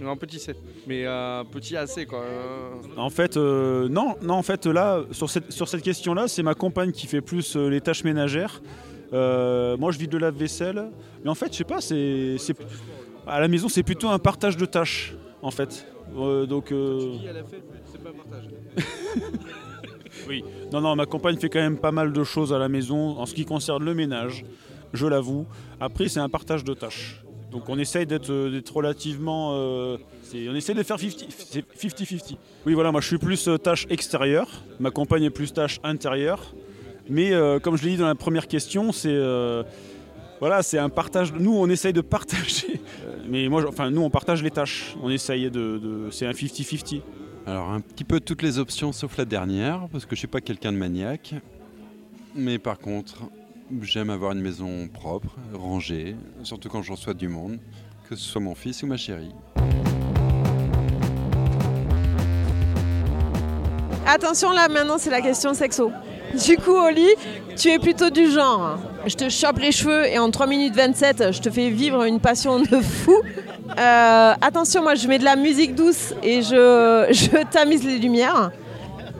[0.00, 0.54] Non, petit C.
[0.86, 2.20] Mais euh, petit AC quoi.
[2.20, 6.42] Euh, En fait, euh, non, non, en fait, là, sur cette, sur cette question-là, c'est
[6.42, 8.60] ma compagne qui fait plus euh, les tâches ménagères.
[9.12, 10.90] Euh, moi, je vide le lave-vaisselle.
[11.22, 12.36] Mais en fait, je sais pas, c'est,
[13.26, 15.86] à la maison, c'est plutôt un partage de tâches, en fait.
[16.14, 16.66] Donc.
[16.68, 18.48] C'est pas un partage.
[20.28, 20.44] Oui.
[20.72, 23.26] Non, non, ma compagne fait quand même pas mal de choses à la maison en
[23.26, 24.44] ce qui concerne le ménage,
[24.92, 25.44] je l'avoue.
[25.80, 27.23] Après, c'est un partage de tâches.
[27.54, 29.52] Donc on essaye d'être, euh, relativement...
[29.54, 29.96] euh,
[30.34, 32.36] on essaye de faire 50 c'est 50-50.
[32.66, 34.48] Oui, voilà, moi je suis plus euh, tâche extérieure,
[34.80, 36.52] ma compagne est plus tâche intérieure.
[37.08, 37.32] Mais
[37.62, 39.14] comme je l'ai dit dans la première question, c'est...
[40.40, 41.34] voilà, c'est un partage.
[41.34, 42.80] Nous, on essaye de partager.
[43.28, 44.96] Mais moi, enfin, nous, on partage les tâches.
[45.02, 45.78] On essaye de.
[45.78, 47.02] de- c'est un 50-50.
[47.46, 50.40] Alors un petit peu toutes les options sauf la dernière, parce que je suis pas
[50.40, 51.34] quelqu'un de maniaque.
[52.34, 53.18] Mais par contre,
[53.82, 57.58] j'aime avoir une maison propre, rangée, surtout quand je reçois du monde,
[58.08, 59.32] que ce soit mon fils ou ma chérie.
[64.06, 65.90] Attention là maintenant c'est la question sexo.
[66.46, 67.08] Du coup Oli,
[67.56, 68.78] tu es plutôt du genre.
[69.06, 72.20] Je te chope les cheveux et en 3 minutes 27 je te fais vivre une
[72.20, 73.16] passion de fou.
[73.78, 78.50] Euh, attention moi je mets de la musique douce et je, je tamise les lumières.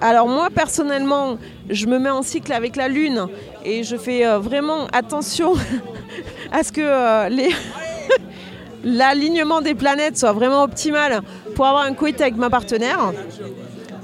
[0.04, 1.38] Alors moi personnellement
[1.70, 3.26] je me mets en cycle avec la lune
[3.64, 5.54] et je fais euh, vraiment attention
[6.52, 7.30] à ce que euh,
[8.84, 11.22] l'alignement des planètes soit vraiment optimal
[11.54, 13.14] pour avoir un coït avec ma partenaire.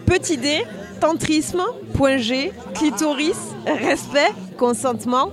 [0.06, 0.64] Petit D,
[1.02, 5.30] tantrisme, point G, clitoris, respect, consentement,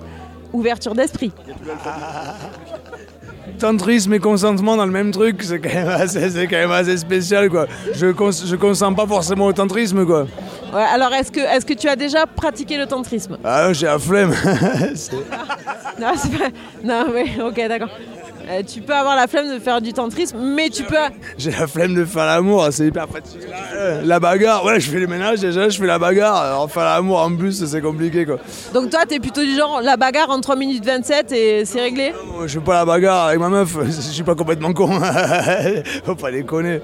[0.52, 1.32] ouverture d'esprit.
[3.60, 6.96] Tantrisme et consentement dans le même truc, c'est quand, même assez- c'est quand même assez
[6.98, 7.66] spécial quoi.
[7.94, 10.28] Je, cons je consens pas forcément au tantrisme quoi.
[10.74, 13.38] Ouais, alors est-ce que, est que tu as déjà pratiqué le tantrisme?
[13.44, 14.34] Ah j'ai la flemme.
[16.00, 16.50] Non, c'est pas...
[16.84, 17.90] Non, mais ok, d'accord.
[18.50, 20.96] Euh, tu peux avoir la flemme de faire du tantrisme, mais tu peux...
[21.38, 23.46] j'ai la flemme de faire l'amour, c'est hyper fatigant.
[23.76, 26.86] Euh, La bagarre, ouais je fais le ménage déjà, je fais la bagarre, alors faire
[26.86, 28.38] l'amour en plus c'est compliqué quoi.
[28.74, 32.14] Donc toi, t'es plutôt du genre, la bagarre en 3 minutes 27 et c'est réglé?
[32.46, 34.88] Je fais pas la bagarre avec ma meuf, je suis pas complètement con.
[36.06, 36.80] Faut pas déconner.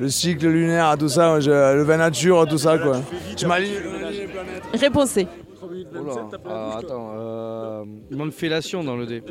[0.00, 3.00] Le cycle lunaire, tout ça, je- le vin nature, tout ça quoi.
[3.36, 3.72] Je m'aligne.
[4.74, 5.26] Réponse C.
[6.48, 9.22] Ah, attends, euh, il manque fellation dans le dé.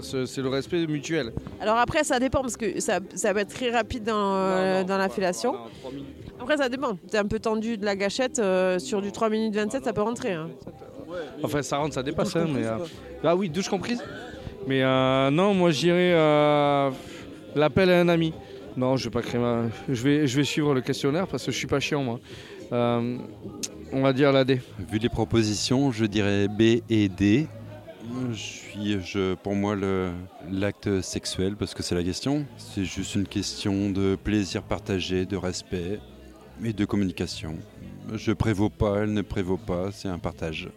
[0.00, 1.32] C'est le respect mutuel.
[1.60, 4.96] Alors après, ça dépend parce que ça, ça va être très rapide dans, euh, dans
[4.98, 5.54] la fellation.
[6.40, 6.96] Après, ça dépend.
[7.10, 10.00] T'es un peu tendu de la gâchette, euh, sur du 3 minutes 27, ça peut
[10.02, 10.32] rentrer.
[10.32, 10.48] hein.
[11.42, 12.34] Enfin, ça rentre, ça dépasse.
[12.36, 12.76] hein, mais, euh,
[13.24, 14.02] Ah oui, douche comprise.
[14.66, 16.90] Mais euh, non, moi j'irais euh,
[17.54, 18.32] l'appel à un ami.
[18.76, 19.64] Non, je vais pas créer ma...
[19.88, 22.20] je, vais, je vais suivre le questionnaire parce que je suis pas chiant moi.
[22.72, 23.16] Euh,
[23.92, 24.60] on va dire la D.
[24.90, 27.46] Vu les propositions, je dirais B et D.
[28.32, 30.10] Je suis, je, pour moi, le-
[30.50, 32.44] l'acte sexuel, parce que c'est la question.
[32.56, 36.00] C'est juste une question de plaisir partagé, de respect
[36.64, 37.56] et de communication.
[38.14, 40.68] Je prévaux pas, elle ne prévaut pas, c'est un partage.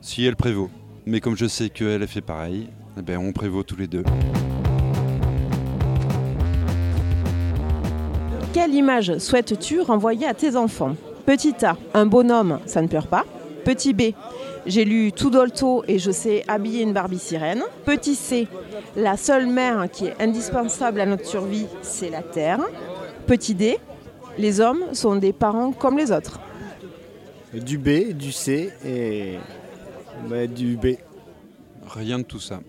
[0.00, 0.70] Si elle prévaut,
[1.06, 2.68] mais comme je sais qu'elle a fait pareil,
[2.98, 4.02] eh ben, on prévaut tous les deux.
[8.52, 10.96] Quelle image souhaites-tu renvoyer à tes enfants?
[11.26, 13.24] Petit A, un bonhomme, ça ne pleure pas.
[13.64, 14.14] Petit B,
[14.66, 17.62] j'ai lu Tudolto et je sais habiller une Barbie sirène.
[17.84, 18.48] Petit C,
[18.96, 22.60] la seule mère qui est indispensable à notre survie, c'est la terre.
[23.26, 23.78] Petit D,
[24.38, 26.40] les hommes sont des parents comme les autres.
[27.52, 29.38] Du B, du C et
[30.28, 30.96] bah, du B.
[31.86, 32.60] Rien de tout ça.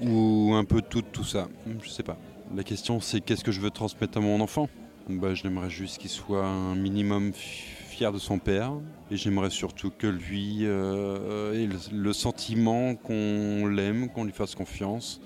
[0.00, 1.48] Ou un peu tout de tout ça.
[1.82, 2.16] Je sais pas.
[2.54, 4.68] La question c'est qu'est-ce que je veux transmettre à mon enfant?
[5.08, 8.72] Bah, J'aimerais juste qu'il soit un minimum fi- fier de son père.
[9.10, 14.54] Et j'aimerais surtout que lui euh, ait le, le sentiment qu'on l'aime, qu'on lui fasse
[14.54, 15.20] confiance.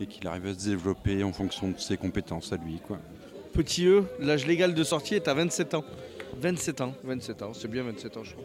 [0.00, 2.80] Et qu'il arrive à se développer en fonction de ses compétences à lui.
[2.86, 2.98] Quoi.
[3.52, 5.84] Petit E, l'âge légal de sortie est à 27 ans.
[6.40, 8.44] 27 ans, 27 ans, c'est bien 27 ans je crois.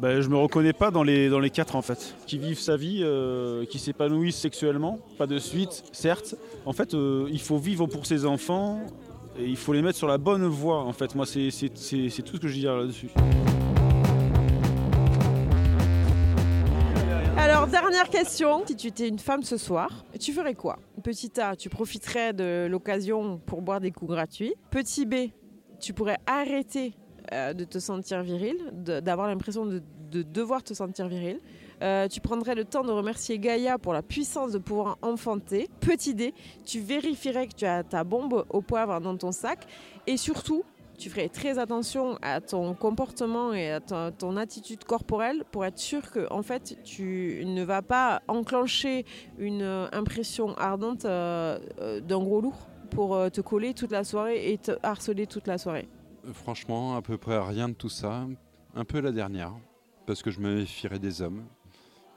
[0.00, 2.14] Ben, je me reconnais pas dans les, dans les quatre en fait.
[2.26, 6.36] Qui vivent sa vie, euh, qui s'épanouissent sexuellement, pas de suite, certes.
[6.66, 8.80] En fait, euh, il faut vivre pour ses enfants
[9.38, 11.14] il faut les mettre sur la bonne voie en fait.
[11.14, 13.10] Moi, c'est tout ce que je dis là-dessus.
[17.36, 18.64] Alors, dernière question.
[18.66, 20.78] Si tu étais une femme ce soir, tu ferais quoi?
[21.02, 24.54] Petit A, tu profiterais de l'occasion pour boire des coups gratuits.
[24.70, 25.14] Petit B,
[25.80, 26.94] tu pourrais arrêter
[27.32, 29.82] euh, de te sentir viril, d'avoir l'impression de
[30.22, 31.40] devoir te sentir viril.
[31.82, 35.68] Euh, tu prendrais le temps de remercier Gaïa pour la puissance de pouvoir enfanter.
[35.80, 39.66] Petit D, tu vérifierais que tu as ta bombe au poivre dans ton sac.
[40.06, 40.64] Et surtout,
[40.98, 46.10] tu ferais très attention à ton comportement et à ton, attitude corporelle pour être sûr
[46.10, 49.04] que en fait tu ne vas pas enclencher
[49.38, 49.62] une
[49.92, 54.72] impression ardente euh, euh, d'un gros lourd pour te coller toute la soirée et te
[54.84, 55.88] harceler toute la soirée.
[56.32, 58.26] Franchement, à peu près rien de tout ça.
[58.76, 59.52] Un peu la dernière.
[60.06, 61.44] Parce que je me méfierais des hommes.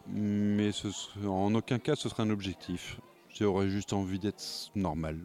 [0.08, 3.00] Mais ce serait- en aucun cas ce serait un objectif.
[3.30, 4.44] J'aurais juste envie d'être
[4.76, 5.18] normal,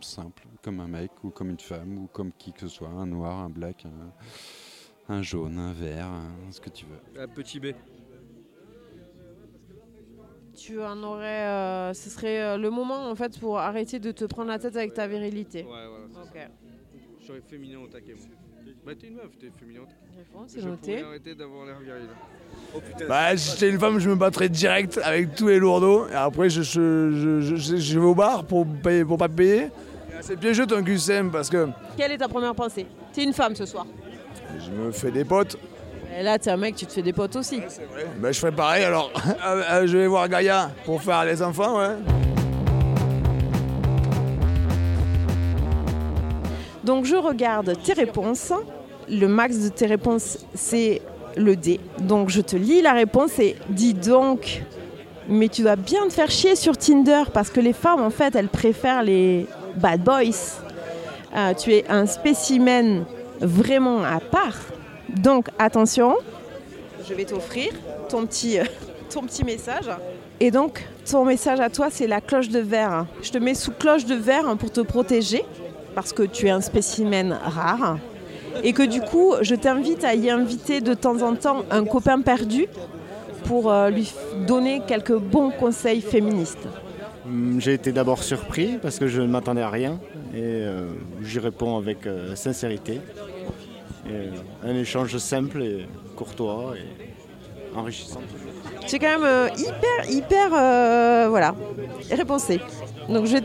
[0.00, 3.06] simple, comme un mec ou comme une femme ou comme qui que ce soit, un
[3.06, 7.20] noir, un black, un, un jaune, un vert, un- ce que tu veux.
[7.20, 7.66] Un petit B.
[10.56, 11.46] Tu en aurais.
[11.46, 14.74] euh, ce serait euh, le moment en fait pour arrêter de te prendre la tête
[14.76, 15.62] avec ta virilité.
[15.62, 16.06] Ouais, voilà.
[16.22, 16.50] Ok.
[17.24, 18.24] J'aurais féminin au taquet, moi.
[18.88, 19.80] Bah, t'es une meuf, t'es taquet.
[20.46, 20.92] c'est Je noté.
[20.96, 22.08] pourrais arrêter d'avoir l'air viril.
[22.74, 23.04] Oh putain.
[23.06, 26.08] Bah, si j'étais une femme, je me battrais direct avec tous les lourdeaux.
[26.08, 29.28] Et après, je, je, je, je- je- je vais au bar pour, payer, pour pas
[29.28, 29.68] payer.
[30.22, 31.68] C'est piégeux ton QCM parce que
[31.98, 32.86] Quelle est ta première pensée?
[33.12, 33.86] T'es une femme ce soir.
[34.58, 35.58] je me fais des potes.
[36.18, 37.60] Et là, t'es un mec, tu te fais des potes aussi.
[38.18, 39.12] Bah, je ferai pareil alors.
[39.44, 41.94] Euh, euh, je vais voir Gaïa pour faire les enfants, ouais.
[46.84, 48.50] Donc je regarde tes réponses.
[49.10, 51.02] Le max de tes réponses, c'est
[51.36, 51.80] le D.
[52.00, 54.62] Donc je te lis la réponse et dis donc,
[55.28, 58.34] mais tu dois bien te faire chier sur Tinder parce que les femmes, en fait,
[58.34, 59.46] elles préfèrent les
[59.76, 60.60] bad boys.
[61.36, 63.04] Euh, tu es un spécimen
[63.40, 64.56] vraiment à part.
[65.08, 66.14] Donc attention,
[67.08, 67.72] je vais t'offrir
[68.08, 68.64] ton petit, euh,
[69.10, 69.88] ton petit message.
[70.40, 73.06] Et donc, ton message à toi, c'est la cloche de verre.
[73.22, 75.44] Je te mets sous cloche de verre pour te protéger,
[75.94, 77.98] parce que tu es un spécimen rare.
[78.62, 82.20] Et que du coup, je t'invite à y inviter de temps en temps un copain
[82.20, 82.66] perdu
[83.44, 84.12] pour euh, lui
[84.46, 86.68] donner quelques bons conseils féministes.
[87.28, 90.00] Hum, J'ai été d'abord surpris parce que je ne m'attendais à rien
[90.34, 90.88] et euh,
[91.22, 93.00] j'y réponds avec euh, sincérité.
[94.06, 94.30] Et, euh,
[94.64, 95.86] un échange simple et
[96.16, 98.20] courtois et enrichissant.
[98.86, 101.54] C'est quand même hyper, hyper, voilà,
[102.10, 102.60] réponsé.
[103.08, 103.40] Donc je vais,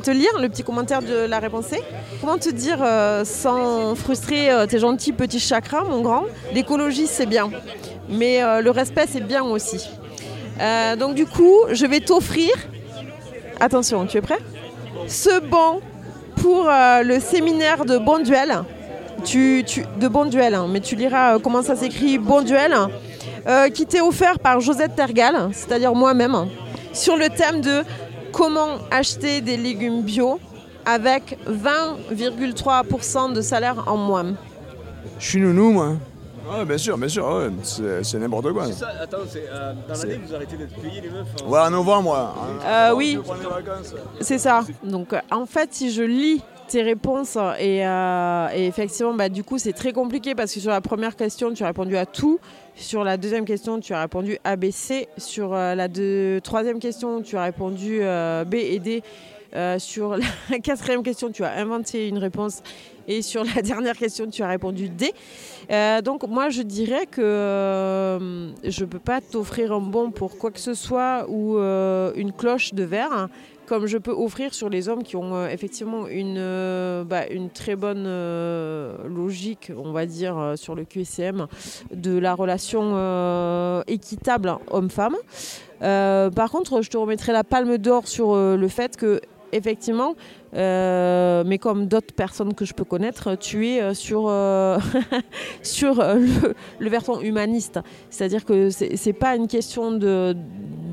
[0.00, 1.82] te, lire le petit commentaire de la réponsée.
[2.20, 6.24] Comment te dire euh, sans frustrer euh, tes gentils petits chakras, mon grand?
[6.54, 7.50] L'écologie, c'est bien.
[8.08, 9.88] Mais euh, le respect, c'est bien aussi.
[10.98, 12.50] Donc du coup, je vais t'offrir...
[13.60, 14.38] Attention, tu es prêt?
[15.06, 15.80] Ce banc
[16.36, 18.62] pour le séminaire de Bon Duel.
[19.24, 22.74] Tu, tu- de Bon Duel, hein, mais tu liras comment ça s'écrit Bon Duel.
[23.46, 26.46] euh, qui t'est offert par Josette Tergal, c'est-à-dire moi-même,
[26.92, 27.82] sur le thème de
[28.32, 30.38] comment acheter des légumes bio
[30.84, 34.34] avec 20,3% de salaire en moins.
[35.18, 35.92] Je suis nounou, moi.
[36.50, 37.50] Ouais, bien sûr, bien sûr, ouais.
[37.62, 38.66] c'est c'est n'importe quoi.
[38.66, 41.48] C'est ça, attends, c'est, euh, dans l'année, vous arrêtez d'être payés les meufs hein.
[41.48, 42.66] Ouais, en novembre, ouais.
[42.66, 43.18] Euh, oui,
[44.20, 44.64] c'est ça.
[44.82, 49.42] Donc euh, en fait, si je lis tes réponses et, euh, et effectivement, bah, du
[49.42, 52.38] coup, c'est très compliqué parce que sur la première question, tu as répondu à tout.
[52.76, 55.08] Sur la deuxième question, tu as répondu ABC.
[55.18, 59.02] Sur euh, la deux- troisième question, tu as répondu euh, B et D.
[59.56, 60.16] Euh, sur
[60.50, 62.62] la quatrième question, tu as inventé une réponse.
[63.08, 65.12] Et sur la dernière question, tu as répondu D.
[66.04, 68.18] Donc moi, je dirais que
[68.64, 72.74] je ne peux pas t'offrir un bon pour quoi que ce soit ou une cloche
[72.74, 73.28] de verre, hein,
[73.70, 77.50] comme je peux offrir sur les hommes qui ont euh, effectivement une, euh, bah, une
[77.50, 81.46] très bonne euh, logique, on va dire, sur le QCM
[81.94, 85.14] de la relation équitable homme-femme.
[85.80, 89.20] Par contre, je te remettrai la palme d'or sur le fait que
[89.52, 90.14] effectivement,
[90.54, 94.78] euh, mais comme d'autres personnes que je peux connaître, tu es euh, sur, euh,
[95.62, 97.80] sur le, le versant humaniste.
[98.10, 100.36] C'est-à-dire que c'est c'est pas une question de,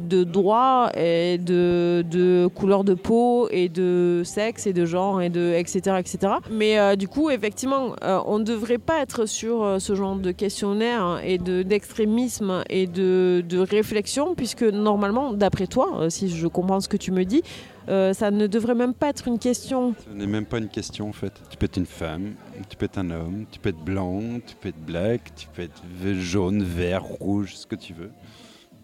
[0.08, 5.30] de droit et de, de couleur de peau et de sexe et de genre et
[5.30, 6.34] de etc etc.
[6.52, 11.38] Mais du coup, effectivement, on ne devrait pas être sur ce genre de questionnaire et
[11.38, 16.98] de d'extrémisme et de, de réflexion puisque normalement, d'après toi, si je comprends ce que
[16.98, 17.44] tu me dis,
[17.90, 19.96] euh, ça ne devrait même pas être une question.
[20.04, 21.34] Ce n'est même pas une question en fait.
[21.50, 22.36] Tu peux être une femme,
[22.70, 25.62] tu peux être un homme, tu peux être blanc, tu peux être black, tu peux
[25.62, 25.82] être
[26.20, 28.12] jaune, vert, rouge, ce que tu veux.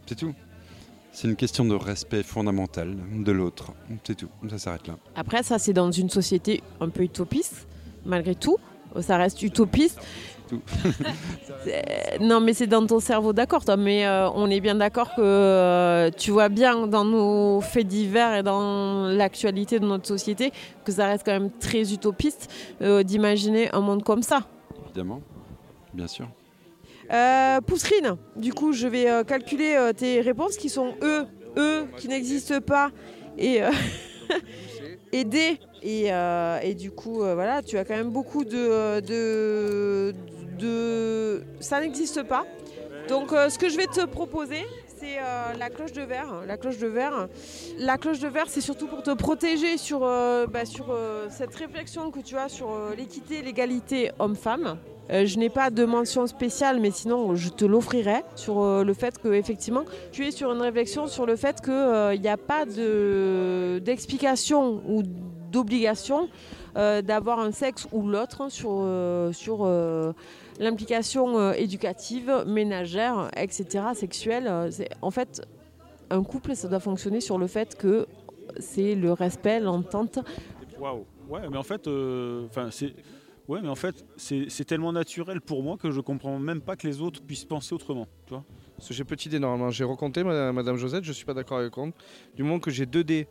[0.05, 0.33] C'est tout.
[1.11, 3.71] C'est une question de respect fondamental de l'autre.
[4.03, 4.29] C'est tout.
[4.49, 4.97] Ça s'arrête là.
[5.15, 7.67] Après, ça, c'est dans une société un peu utopiste,
[8.03, 8.57] malgré tout.
[8.99, 9.99] Ça reste utopiste.
[10.53, 10.61] Tout.
[12.19, 13.77] Non, mais c'est dans ton cerveau, d'accord, toi.
[13.77, 18.35] Mais euh, on est bien d'accord que euh, tu vois bien dans nos faits divers
[18.35, 20.51] et dans l'actualité de notre société
[20.85, 22.51] que ça reste quand même très utopiste
[22.81, 24.41] euh, d'imaginer un monde comme ça.
[24.85, 25.21] Évidemment.
[25.93, 26.27] Bien sûr.
[27.11, 31.25] Euh, Poussrine, du coup, je vais euh, calculer euh, tes réponses qui sont E,
[31.57, 32.89] E qui n'existent pas
[33.37, 33.61] et,
[35.14, 38.99] Et, euh, et du coup, euh, voilà, tu as quand même beaucoup de.
[40.59, 41.43] de.
[41.59, 42.45] Ça n'existe pas.
[43.07, 44.64] Donc, euh, ce que je vais te proposer,
[44.97, 45.18] c'est
[45.59, 46.43] la cloche de verre.
[46.47, 47.28] La cloche de verre,
[47.78, 50.97] la cloche de verre, c'est surtout pour te protéger sur, bah, sur
[51.30, 54.80] cette réflexion que tu as sur l'équité l'égalité homme-femme.
[55.11, 58.93] Euh, je n'ai pas de mention spéciale, mais sinon je te l'offrirai sur euh, le
[58.93, 59.83] fait que effectivement
[60.13, 65.03] tu es sur une réflexion sur le fait qu'il n'y a pas de- d'explication ou
[65.51, 66.29] d'obligation
[66.77, 70.13] euh, d'avoir un sexe ou l'autre hein, sur, euh, sur euh,
[70.59, 74.47] l'implication euh, éducative, ménagère, etc., sexuelle.
[74.47, 74.69] Euh,
[75.01, 75.41] En fait,
[76.09, 78.07] un couple, ça doit fonctionner sur le fait que
[78.59, 80.19] c'est le respect, l'entente.
[80.79, 81.05] Waouh.
[81.29, 82.93] Ouais, mais en fait, euh, c'est.
[83.49, 86.87] Ouais, mais en fait, c'est tellement naturel pour moi que je comprends même pas que
[86.87, 88.07] les autres puissent penser autrement.
[88.25, 88.43] Tu vois
[88.77, 89.69] Parce que j'ai petite idée normalement.
[89.69, 91.91] J'ai recompté madame, madame Josette, je suis pas d'accord avec elle.
[92.35, 93.27] Du moment que j'ai 2 dés,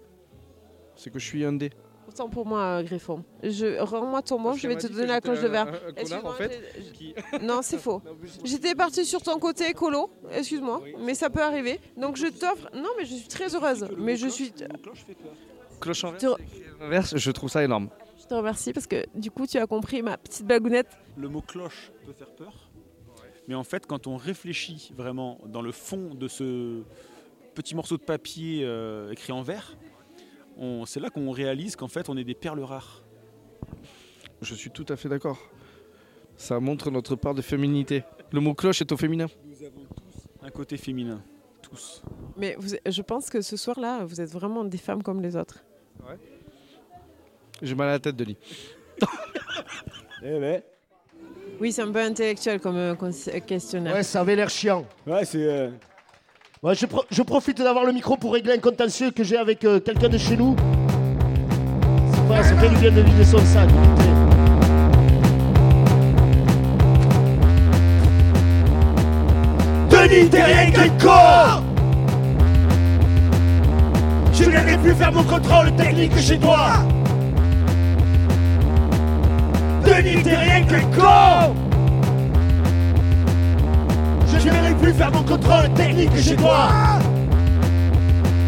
[0.97, 1.71] c'est que je suis un dé.
[2.09, 3.25] Autant pour moi, euh, Griffon.
[3.43, 5.69] Je, Rends-moi ton mot, je vais te donner la cloche de verre.
[5.69, 8.03] un- un connard, Excuse-moi, en fait, j'ai- qui- Non, c'est faux.
[8.45, 11.81] J'étais partie sur ton côté écolo, excuse-moi, mais ça peut arriver.
[11.97, 12.69] Donc je t'offre.
[12.75, 13.89] Non, mais je suis très heureuse.
[13.97, 14.53] Mais je suis.
[15.81, 16.05] Cloche
[16.83, 17.89] inverse, je trouve ça énorme.
[18.23, 20.89] Je te remercie parce que du coup, tu as compris ma petite bagounette.
[21.17, 22.71] Le mot cloche peut faire peur.
[23.49, 26.83] Mais en fait, quand on réfléchit vraiment dans le fond de ce
[27.55, 29.77] petit morceau de papier euh, écrit en vert,
[30.87, 33.03] c'est là qu'on réalise qu'en fait, on est des perles rares.
[34.41, 35.39] Je suis tout à fait d'accord.
[36.37, 38.05] Ça montre notre part de féminité.
[38.33, 39.27] Le mot cloche est au féminin.
[39.45, 41.23] Nous avons tous un côté féminin.
[41.61, 42.03] Tous.
[42.37, 45.65] Mais vous- je pense que ce soir-là, vous êtes vraiment des femmes comme les autres.
[47.63, 48.37] J'ai mal à la tête, Denis.
[50.25, 50.63] Eh ben.
[51.61, 53.11] Oui, c'est un peu intellectuel comme euh, cons-
[53.45, 53.95] questionnaire.
[53.95, 54.85] Ouais, ça avait l'air chiant.
[55.07, 55.43] Ouais, c'est.
[55.43, 55.71] euh,
[56.63, 59.65] Ouais, je, pro- je profite d'avoir le micro pour régler un contentieux que j'ai avec
[59.65, 60.55] euh, quelqu'un de chez nous.
[62.15, 63.69] C'est pas, ça fait du bien de vider son sac.
[63.69, 65.13] écoutez.
[69.91, 71.63] Denis, t'es rien qu'un corps
[74.33, 76.71] Je n'aimerais plus faire mon contrôle technique chez toi
[79.85, 81.55] Denis, t'es rien qu'un corps
[84.27, 86.69] Je n'aimerais plus faire mon contrôle technique chez toi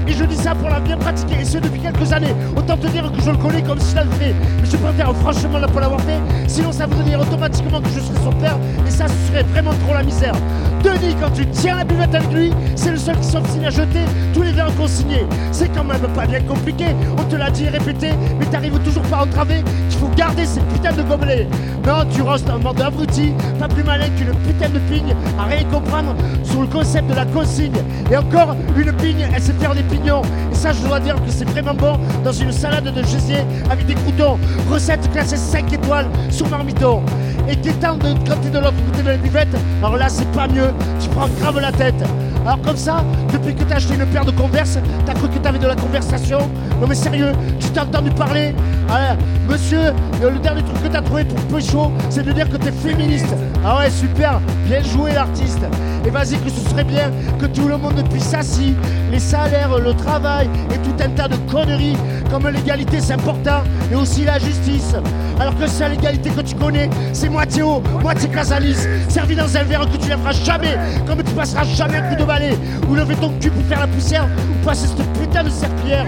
[0.07, 2.35] et je dis ça pour la bien pratiquer, et ce depuis quelques années.
[2.57, 4.35] Autant te dire que je le connais comme s'il l'avait fait.
[4.61, 8.01] Mais je préfère franchement ne pas l'avoir fait, sinon ça voudrait dire automatiquement que je
[8.01, 10.35] serais son père, et ça ce serait vraiment trop la misère.
[10.83, 14.05] Denis, quand tu tiens la buvette avec lui, c'est le seul qui s'obstine à jeter
[14.35, 15.27] tous les verres consignés.
[15.51, 16.87] C'est quand même pas bien compliqué,
[17.19, 20.45] on te l'a dit et répété, mais t'arrives toujours pas à entraver qu'il faut garder
[20.45, 21.49] ces putains de gobelets.
[21.87, 25.65] Non, tu restes un mort d'abruti, pas plus malin qu'une putain de pigne, à rien
[25.65, 27.77] comprendre sur le concept de la consigne.
[28.11, 31.49] Et encore, une pigne, elle sait faire des Et ça, je dois dire que c'est
[31.49, 33.39] vraiment bon dans une salade de gésier
[33.71, 34.39] avec des croutons.
[34.69, 37.03] Recette classée 5 étoiles sur Marmiton.
[37.49, 40.71] Et t'étends de t'es de l'autre côté de la buvette, alors là, c'est pas mieux.
[41.01, 42.03] Tu prends grave la tête.
[42.45, 45.59] Alors comme ça, depuis que t'as acheté une paire de converse, t'as cru que t'avais
[45.59, 46.39] de la conversation
[46.81, 48.55] Non mais sérieux, tu t'as entendu parler
[48.89, 49.17] Ah,
[49.49, 52.73] Monsieur, euh, le dernier truc que t'as trouvé pour Pécho, c'est de dire que t'es
[52.73, 53.35] féministe.
[53.65, 55.61] Ah ouais, super, bien joué l'artiste.
[56.07, 58.75] Et vas-y que ce serait bien que tout le monde puisse s'assis,
[59.11, 61.97] les salaires, le travail et tout un tas de conneries,
[62.31, 63.63] comme l'égalité c'est important,
[63.93, 64.95] et aussi la justice.
[65.39, 68.79] Alors que seule l'égalité que tu connais, c'est moitié haut, moitié casalis,
[69.09, 70.77] servi dans un verre que tu lèveras jamais,
[71.07, 72.59] comme tu passeras jamais un coup de balai,
[72.89, 76.07] ou lever ton cul pour faire la poussière, ou passer cette putain de serpillière.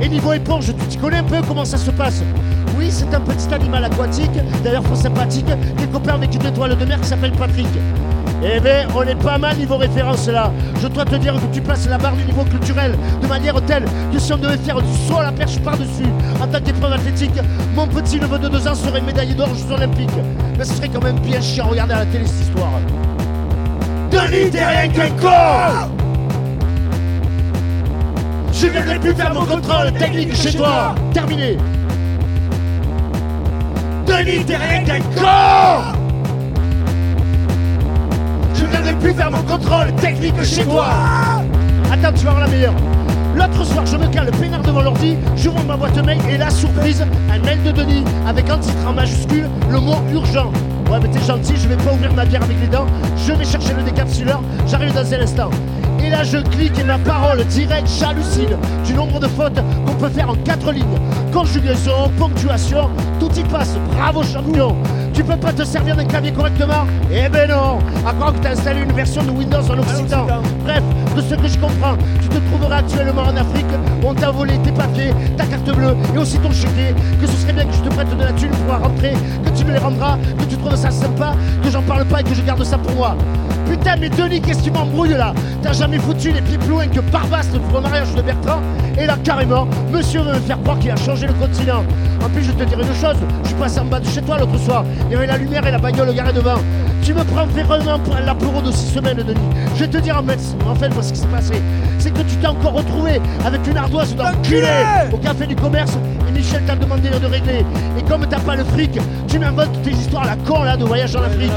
[0.00, 2.22] Et niveau éponge, tu t'y connais un peu comment ça se passe
[2.76, 4.30] Oui, c'est un petit animal aquatique,
[4.62, 7.68] d'ailleurs fort sympathique, qui est copain avec une étoile de mer qui s'appelle Patrick.
[8.42, 10.52] Eh ben, on est pas mal niveau référence là.
[10.82, 13.84] Je dois te dire que tu passes la barre du niveau culturel de manière telle
[14.12, 17.32] que si on devait faire du saut à la perche par-dessus en tant qu'épreuve athlétique,
[17.74, 20.10] mon petit neveu de 2 ans serait médaillé d'or aux Jeux Olympiques.
[20.58, 22.72] Mais ce serait quand même bien chiant à regarder à la télé cette histoire.
[24.10, 25.88] Denis, t'es rien qu'un corps
[28.58, 30.94] Je viendrai plus faire mon contrôle technique chez toi.
[31.12, 31.58] Terminé.
[34.06, 35.92] Denis, t'es rien qu'un corps
[38.54, 40.86] Je viendrai plus faire mon contrôle technique chez toi.
[41.92, 42.74] Attends, tu vas avoir la meilleure.
[43.36, 47.04] L'autre soir, je me cale peinard devant l'ordi, j'ouvre ma boîte mail et la surprise,
[47.30, 50.50] un mail de Denis avec en titre en majuscule le mot urgent.
[50.90, 52.86] Ouais, mais t'es gentil, je vais pas ouvrir ma bière avec les dents,
[53.18, 55.50] je vais chercher le décapsuleur, j'arrive dans un instant.
[56.06, 60.08] Et là, je clique et ma parole directe, j'hallucine du nombre de fautes qu'on peut
[60.08, 61.00] faire en quatre lignes.
[61.32, 64.76] Conjugaison, ponctuation, tout y passe, bravo champion.
[65.16, 66.86] Tu peux pas te servir d'un clavier correctement?
[67.10, 70.26] Eh ben non À croire que t'as installé une version de Windows en Occitan.
[70.62, 70.82] Bref,
[71.16, 73.64] de ce que je comprends, tu te trouveras actuellement en Afrique
[74.02, 76.94] où on t'a volé tes papiers, ta carte bleue et aussi ton chéquier.
[77.18, 79.64] Que ce serait bien que je te prête de la thune pour rentrer, que tu
[79.64, 81.32] me les rendras, que tu trouves ça sympa,
[81.64, 83.16] que j'en parle pas et que je garde ça pour moi.
[83.70, 85.32] Putain, mais Denis, qu'est-ce que tu m'embrouilles là?
[85.62, 88.60] T'as jamais foutu les pieds plus loin que Barbaste pour le mariage de Bertrand?
[88.98, 91.84] Et là, carrément, monsieur veut me faire croire qu'il a changé le continent.
[92.24, 94.38] En plus, je te dire une chose, je suis passé en bas de chez toi
[94.38, 94.84] l'autre soir.
[95.06, 96.58] Il y avait la lumière et la bagnole garée devant.
[97.02, 99.40] Tu me prends vraiment pour un lapuro de six semaines, Denis.
[99.74, 101.54] Je vais te dire en fait, en fait moi, ce qui s'est passé,
[101.98, 104.68] c'est que tu t'es encore retrouvé avec une ardoise d'enculé
[105.12, 105.96] au café du commerce
[106.28, 107.64] et Michel t'a demandé de régler.
[107.98, 108.98] Et comme t'as pas le fric,
[109.28, 111.52] tu m'inventes tes histoires à la con là de voyage en Afrique.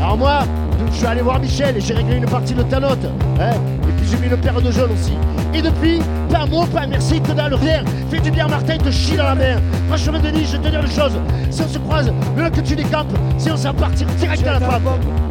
[0.00, 0.40] Alors moi,
[0.90, 3.04] je suis allé voir Michel et j'ai réglé une partie de ta note.
[3.40, 3.50] hein.
[3.88, 5.12] Et puis j'ai mis une paire de jaunes aussi.
[5.52, 6.00] Et depuis,
[6.30, 7.82] pas un mot, pas un merci, que dalle, rien.
[8.10, 9.58] Fais du bien, Martin, te chie dans la mer.
[9.88, 11.12] Franchement, Denis, je vais te dire une chose.
[11.50, 14.52] Si on se croise, le là que tu décampes, si on s'en partir direct à
[14.54, 14.82] la femme.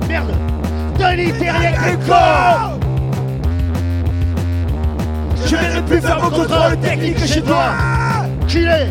[0.07, 0.31] Merde
[0.97, 1.71] Denis, t'es rien
[2.07, 2.79] con
[5.45, 7.71] Je viens de plus faire mon contrôle technique chez toi
[8.47, 8.87] Qu'il est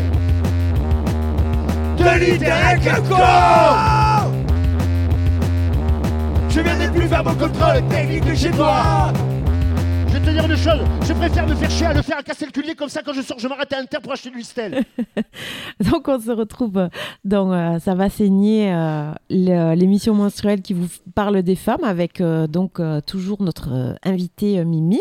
[1.97, 2.77] Denis, t'es rien
[6.53, 9.11] Je viens de plus mon contrôle technique chez toi
[10.13, 12.21] Je vais te dire une chose, je préfère me faire chier à le faire à
[12.23, 14.37] casser le cullier comme ça quand je sors, je m'arrête à Inter pour acheter du
[14.37, 14.83] Listel.
[15.91, 16.87] Donc on se retrouve
[17.25, 22.45] dans euh, Ça va saigner, euh, l'émission menstruelle qui vous parle des femmes avec euh,
[22.45, 24.99] donc euh, toujours notre euh, invité euh, Mimir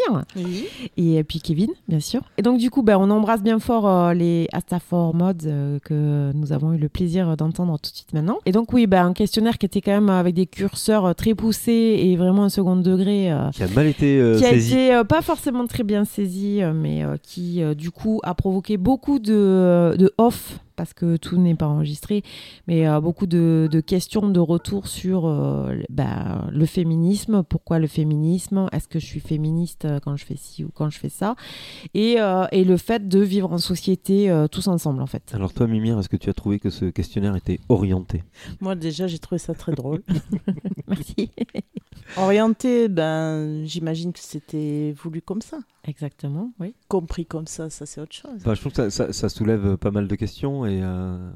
[0.97, 2.23] et euh, puis Kevin bien sûr.
[2.39, 6.33] Et donc du coup ben, on embrasse bien fort euh, les Astafor Mods euh, que
[6.35, 8.39] nous avons eu le plaisir d'entendre tout de suite maintenant.
[8.47, 12.01] Et donc oui ben, un questionnaire qui était quand même avec des curseurs très poussés
[12.03, 13.31] et vraiment un second degré.
[13.31, 14.73] euh, Qui a mal été euh, qui a saisi.
[14.75, 18.77] été euh, pas forcément très bien saisi, euh, mais euh, qui du coup a provoqué
[18.77, 22.23] beaucoup de, de off parce que tout n'est pas enregistré,
[22.67, 27.79] mais euh, beaucoup de, de questions de retour sur euh, le- bah, le féminisme, pourquoi
[27.79, 30.99] le féminisme, est-ce que je suis féministe euh, quand je fais ci ou quand je
[30.99, 31.37] fais ça,
[31.95, 35.33] et, euh, et le fait de vivre en société euh, tous ensemble en fait.
[35.35, 38.23] Alors toi, Mimir, est-ce que tu as trouvé que ce questionnaire était orienté?
[38.61, 40.03] Moi, déjà, j'ai trouvé ça très drôle.
[40.89, 41.31] Merci.
[42.17, 45.59] Orienté, ben, j'imagine que c'était voulu comme ça.
[45.85, 46.75] Exactement, oui.
[46.89, 48.31] Compris comme ça, ça c'est autre chose.
[48.37, 51.31] Enfin, je trouve que ça, ça- ça soulève pas mal de questions et euh,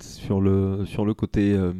[0.00, 1.72] sur le sur le côté euh,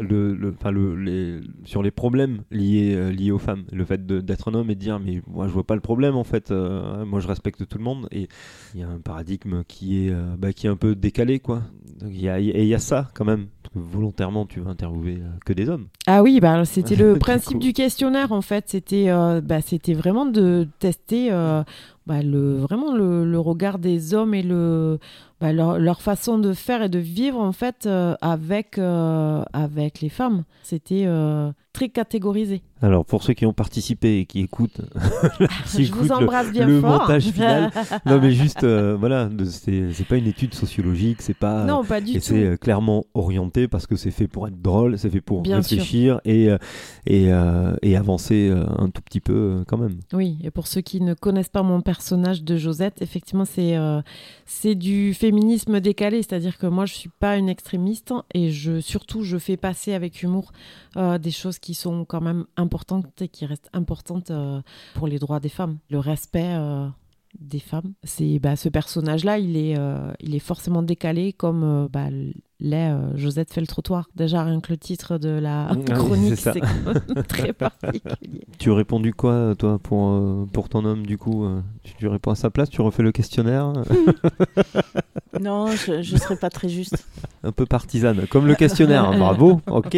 [0.00, 4.54] le, le, les, sur les problèmes liés euh, liés aux femmes, le fait d'être un
[4.54, 7.20] homme et de dire mais moi je vois pas le problème en fait, euh, moi
[7.20, 8.28] je respecte tout le monde et
[8.74, 11.62] il y a un paradigme qui est euh, bah, qui est un peu décalé quoi.
[11.98, 13.46] Donc, il y a et il y a ça quand même.
[13.72, 15.86] Que volontairement tu vas interviewer euh, que des hommes.
[16.06, 18.64] Ah oui, bah, c'était le principe du questionnaire en fait.
[18.68, 21.62] C'était euh, bah, c'était vraiment de tester euh,
[22.06, 24.98] bah, le, vraiment le, le regard des hommes et le,
[25.40, 30.00] bah, leur, leur façon de faire et de vivre en fait euh, avec, euh, avec
[30.00, 30.44] les femmes.
[30.62, 32.62] C'était euh, très catégorisé.
[32.80, 34.80] Alors pour ceux qui ont participé et qui écoutent,
[35.66, 37.00] qui Je vous écoutent le- embrasse bien le, fort.
[37.02, 37.70] montage final,
[38.06, 42.14] non mais juste voilà, c'est pas une étude sociologique, c'est pas Non, pas du et
[42.14, 42.20] tout.
[42.22, 45.76] c'est clairement orienté parce que c'est fait pour être drôle, c'est fait pour Bien sûr.
[45.78, 46.48] réfléchir et
[47.06, 47.30] et,
[47.82, 49.98] et avancer un tout petit peu quand même.
[50.12, 54.00] Oui, et pour ceux qui ne connaissent pas mon personnage de Josette, effectivement, c'est euh,
[54.46, 59.24] c'est du féminisme décalé, c'est-à-dire que moi, je suis pas une extrémiste et je surtout,
[59.24, 60.52] je fais passer avec humour
[60.96, 64.62] euh, des choses qui sont quand même importantes et qui restent importantes euh,
[64.94, 66.52] pour les droits des femmes, le respect.
[67.38, 67.92] des femmes.
[68.04, 69.74] C'est bah, ce personnage-là, il est,
[70.20, 72.08] il est forcément décalé comme bah,
[72.62, 74.08] l'est euh, Josette fait le trottoir.
[74.14, 76.60] Déjà rien que le titre de la Ah chronique, c'est
[77.28, 78.46] très particulier.
[78.58, 82.08] Tu as répondu quoi toi pour euh, pour ton homme du coup euh, tu, tu
[82.08, 83.72] réponds à sa place, tu refais le questionnaire
[85.40, 87.06] Non, je ne serais pas très juste.
[87.42, 89.10] Un peu partisane, comme le questionnaire.
[89.18, 89.96] Bravo, ok.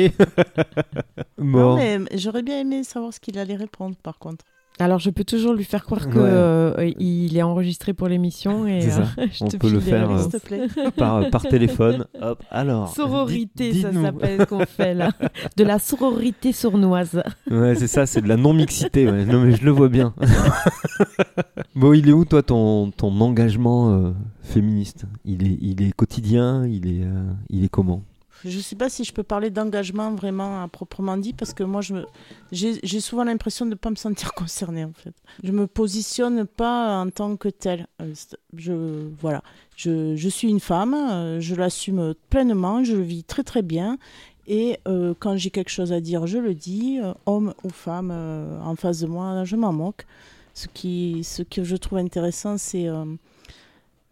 [1.39, 1.79] Bon.
[2.15, 4.45] j'aurais bien aimé savoir ce qu'il allait répondre par contre.
[4.81, 6.25] Alors, je peux toujours lui faire croire que Ouais.
[6.29, 9.03] euh, il est enregistré pour l'émission et ça.
[9.19, 10.67] euh, je On te peut le faire euh, te plaît.
[10.97, 12.07] par, par téléphone.
[12.21, 12.89] Hop, alors.
[12.93, 15.11] Sororité, dites- ça s'appelle qu'on fait là.
[15.57, 17.23] De la sororité sournoise.
[17.49, 19.09] Ouais, c'est ça, c'est de la non-mixité.
[19.09, 19.25] ouais.
[19.25, 20.13] Non, mais je le vois bien.
[21.77, 24.11] bon, il est où, toi, ton, ton engagement euh,
[24.43, 25.05] féministe?
[25.25, 26.67] Il est, il est quotidien?
[26.67, 28.03] Il est, euh, il est comment?
[28.45, 31.65] Je ne sais pas si je peux parler d'engagement vraiment à proprement dit parce que
[31.65, 31.81] moi
[32.53, 35.15] j'ai souvent l'impression de ne pas me sentir concernée en fait.
[35.43, 37.87] Je me positionne pas en tant que telle.
[38.03, 38.13] Euh,
[38.57, 39.43] Je voilà,
[39.77, 43.99] je, je suis une femme, euh, je l'assume pleinement, je le vis très très bien
[44.47, 48.77] et euh, quand j'ai quelque chose à dire, je le dis, homme ou femme en
[48.77, 50.07] face de moi, je m'en moque.
[50.53, 52.89] Ce qui ce que je trouve intéressant c'est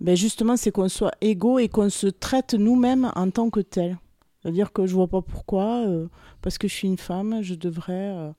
[0.02, 3.98] ben justement, c'est qu'on soit égaux et qu'on se traite nous-mêmes en tant que tel.
[4.42, 6.08] C'est-à-dire que je vois pas pourquoi, euh,
[6.40, 8.32] parce que je suis une femme, je devrais euh,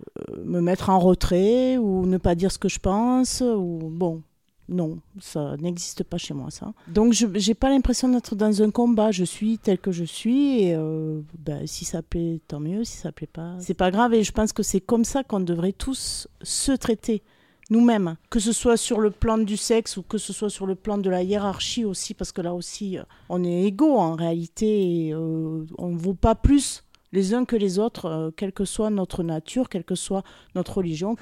[0.44, 3.42] me mettre en retrait ou ne pas dire ce que je pense.
[3.42, 4.22] Ou bon,
[4.68, 6.74] non, ça n'existe pas chez moi ça.
[6.88, 9.12] Donc je j'ai pas l'impression d'être dans un combat.
[9.12, 12.84] Je suis telle que je suis et euh, ben, si ça plaît, tant mieux.
[12.84, 14.14] Si ça plaît pas, c'est pas grave.
[14.14, 17.24] Et je pense que c'est comme ça qu'on devrait tous se traiter
[17.70, 20.76] nous-mêmes, que ce soit sur le plan du sexe ou que ce soit sur le
[20.76, 25.08] plan de la hiérarchie aussi, parce que là aussi, euh, on est égaux en réalité,
[25.08, 28.66] et, euh, on ne vaut pas plus les uns que les autres, euh, quelle que
[28.66, 30.24] soit notre nature, quelle que soit
[30.56, 31.16] notre religion.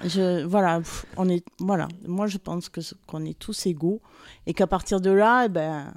[0.46, 0.82] Voilà,
[1.18, 2.70] on est, voilà, moi je pense
[3.08, 4.02] qu'on est tous égaux
[4.48, 5.94] et qu'à partir de là, eh ben,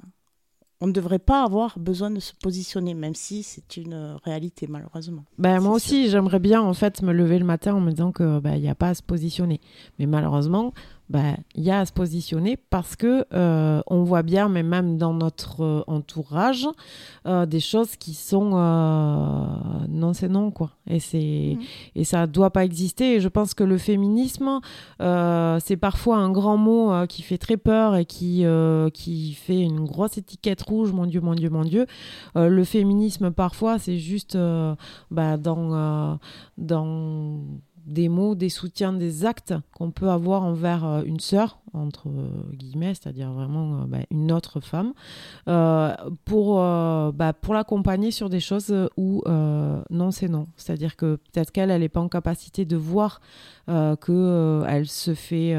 [0.85, 5.25] on ne devrait pas avoir besoin de se positionner, même si c'est une réalité malheureusement.
[5.39, 8.39] Ben, moi aussi, j'aimerais bien en fait me lever le matin en me disant que
[8.39, 9.59] ben, il n'y a pas à se positionner.
[9.97, 10.73] Mais malheureusement,
[11.09, 14.97] ben, il y a à se positionner parce que euh, on voit bien, mais même
[14.97, 16.67] dans notre euh, entourage,
[17.27, 19.45] euh, des choses qui sont euh,
[19.87, 20.71] non, c'est non quoi.
[20.87, 21.57] Et c'est
[21.95, 23.15] et ça doit pas exister.
[23.15, 24.59] Et je pense que le féminisme,
[24.99, 28.45] c'est parfois un grand mot qui fait très peur et qui
[28.93, 30.91] qui fait une grosse étiquette rouge.
[30.91, 31.85] Mon Dieu, mon Dieu, mon Dieu.
[32.35, 34.37] Le féminisme parfois, c'est juste
[35.11, 36.19] bah, dans
[36.57, 37.39] dans
[37.85, 42.09] des mots, des soutiens, des actes qu'on peut avoir envers euh, une sœur, entre
[42.53, 44.93] guillemets, c'est-à-dire vraiment euh, bah, une autre femme,
[45.47, 45.93] euh,
[46.25, 50.47] pour, euh, bah, pour l'accompagner sur des choses où non, c'est non.
[50.55, 53.21] C'est-à-dire que peut-être qu'elle, elle n'est pas en capacité de voir
[53.67, 55.55] qu'elle se fait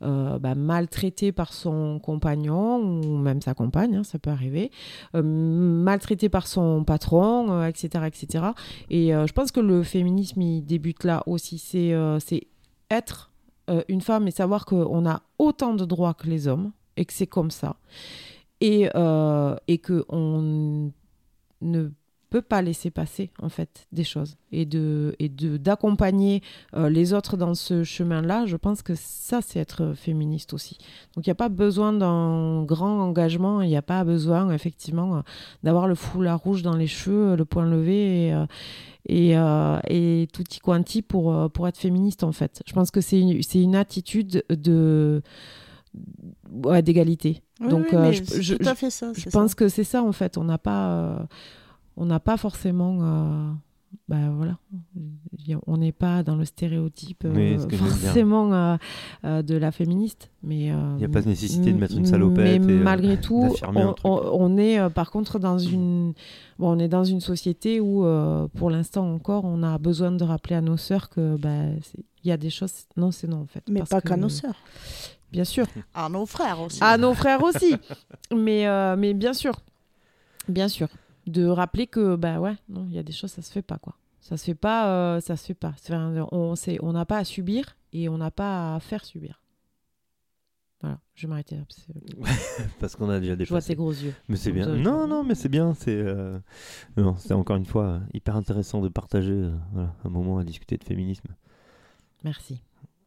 [0.00, 4.70] bah, maltraiter par son compagnon ou même sa compagne, hein, ça peut arriver,
[5.14, 8.44] maltraitée par son patron, etc., etc.
[8.90, 11.58] Et je pense que le féminisme, il débute là aussi.
[11.58, 12.18] C'est euh,
[12.90, 13.31] être
[13.70, 17.12] euh, une femme et savoir qu'on a autant de droits que les hommes et que
[17.12, 17.76] c'est comme ça.
[18.60, 20.92] Et, euh, et qu'on
[21.60, 21.90] ne
[22.32, 26.42] peut pas laisser passer en fait des choses et de et de d'accompagner
[26.74, 30.78] euh, les autres dans ce chemin-là je pense que ça c'est être féministe aussi
[31.14, 35.16] donc il n'y a pas besoin d'un grand engagement il n'y a pas besoin effectivement
[35.16, 35.20] euh,
[35.62, 38.46] d'avoir le foulard rouge dans les cheveux le poing levé et, euh,
[39.08, 42.62] et, euh, et tutti quanti pour, euh, pour être féministe en fait.
[42.66, 45.22] Je pense que c'est une, c'est une attitude de
[46.64, 47.42] ouais, d'égalité.
[47.60, 49.56] Oui, Donc oui, euh, je, je- tout à je- fait ça, Je c'est pense ça.
[49.56, 50.38] que c'est ça en fait.
[50.38, 51.18] On n'a pas euh,
[51.96, 53.52] on n'a pas forcément euh,
[54.08, 54.56] bah voilà,
[55.66, 58.76] on n'est pas dans le stéréotype euh, Oui, forcément euh,
[59.24, 60.60] euh, de la féministe, mais
[60.96, 63.42] Il y a pas de nécessité de mettre une salopette Mais et, euh, malgré tout,
[64.04, 66.14] on, on- on est euh, par contre dans une
[66.58, 70.24] bon, on est dans une société où euh, pour l'instant encore on a besoin de
[70.24, 71.50] rappeler à nos sœurs que bah,
[71.82, 73.62] c'est- il y a des choses non c'est non en fait.
[73.68, 74.56] Mais parce pas qu'à nos sœurs.
[75.32, 75.66] Bien sûr.
[75.94, 76.78] À nos frères aussi.
[76.82, 77.74] À nos frères aussi.
[78.34, 79.54] mais, euh, mais bien sûr.
[80.48, 80.88] Bien sûr.
[81.26, 83.78] De rappeler que, bah ouais, non, il y a des choses, ça se fait pas,
[83.78, 83.94] quoi.
[84.20, 85.74] Ça se fait pas, euh, ça se fait pas.
[86.32, 89.40] On c'est- on n'a pas à subir et on n'a pas à faire subir.
[90.80, 91.62] Voilà, je vais m'arrêter là.
[91.68, 94.14] parce que- Parce qu'on a déjà Je vois tes gros yeux.
[94.28, 94.64] Mais c'est bien.
[94.64, 95.74] ça, Non, non, mais c'est bien.
[95.74, 96.38] C'est euh,
[96.96, 100.76] non, c'est encore une fois hyper intéressant de partager euh, voilà, un moment à discuter
[100.76, 101.28] de féminisme.
[102.24, 102.60] Merci.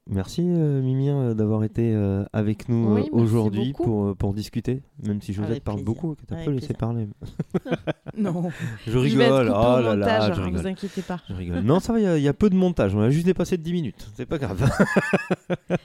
[0.08, 4.84] Merci euh, Mimi euh, d'avoir été euh, avec nous Oui, euh, aujourd'hui pour, pour discuter,
[5.03, 5.93] même si Josette Avec parle plaisir.
[5.93, 7.08] beaucoup, que t'as pas laissé parler.
[8.18, 8.49] Non.
[8.86, 9.47] Je Je rigole.
[9.47, 10.62] coupée oh là là, montage, je hein, rigole.
[10.62, 11.20] vous inquiétez pas.
[11.28, 11.60] Je rigole.
[11.64, 12.95] Non, ça va, il y a- il y, a peu de montage.
[12.95, 14.08] On a juste dépassé de 10 minutes.
[14.16, 14.70] C'est pas grave.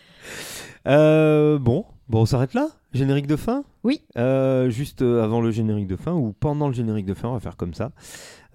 [0.86, 2.68] Euh, bon, bon, on s'arrête là?
[2.94, 3.64] Générique de fin?
[3.84, 4.00] Oui.
[4.16, 7.40] Euh, juste avant le générique de fin ou pendant le générique de fin, on va
[7.40, 7.92] faire comme ça.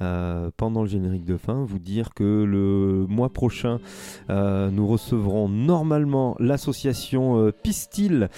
[0.02, 3.80] Euh, pendant le générique de fin, vous dire que le mois prochain,
[4.30, 8.30] euh, nous recevrons normalement l'association euh, Pistil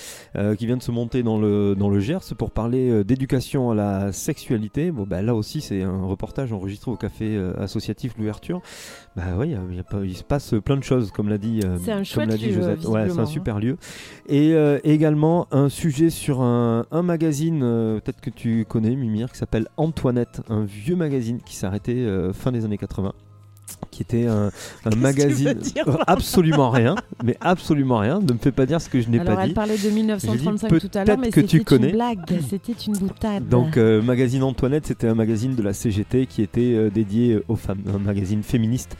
[0.57, 4.11] qui vient de se monter dans le, dans le Gers pour parler d'éducation à la
[4.11, 4.91] sexualité.
[4.91, 8.61] Bon, bah, là aussi, c'est un reportage enregistré au café associatif L'Ouverture.
[9.15, 11.61] Bah oui, il, y a pas- il se passe plein de choses, comme l'a dit,
[11.83, 12.77] C'est un comme dit lieu.
[12.87, 13.25] Ouais, c'est un hein.
[13.25, 13.77] super lieu.
[14.29, 14.53] Et
[14.83, 20.41] également un sujet sur un, un magazine, peut-être que tu connais, Mimir, qui s'appelle Antoinette,
[20.49, 23.13] un vieux magazine qui s'est arrêté euh, fin des années 80
[23.91, 24.49] qui était un,
[24.85, 28.19] un magazine dire, absolument rien, mais absolument rien.
[28.19, 29.53] Ne me fais pas dire ce que je n'ai pas elle dit.
[29.53, 31.89] parlait de J'ai dit 1935 tout à l'heure, mais que tu c'était connais.
[31.89, 32.19] une blague,
[32.49, 33.47] c'était une boutade.
[33.49, 37.55] Donc, euh, magazine Antoinette, c'était un magazine de la CGT qui était euh, dédié aux
[37.55, 38.97] femmes, un magazine féministe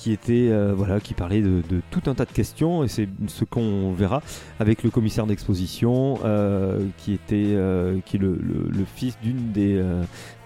[0.00, 3.06] qui était euh, voilà, qui parlait de, de tout un tas de questions et c'est
[3.26, 4.22] ce qu'on verra
[4.58, 9.52] avec le commissaire d'exposition euh, qui était euh, qui est le, le- le fils d'une
[9.52, 9.82] des,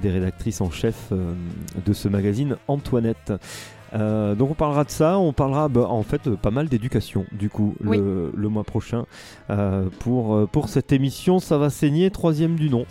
[0.01, 3.33] des rédactrices en chef de ce magazine, Antoinette.
[3.95, 7.49] Euh, donc on parlera de ça, on parlera bah, en fait pas mal d'éducation du
[7.49, 7.97] coup Oui.
[7.99, 9.07] le, le mois prochain
[9.51, 12.87] euh, pour, pour cette émission ça va saigner troisième du nom.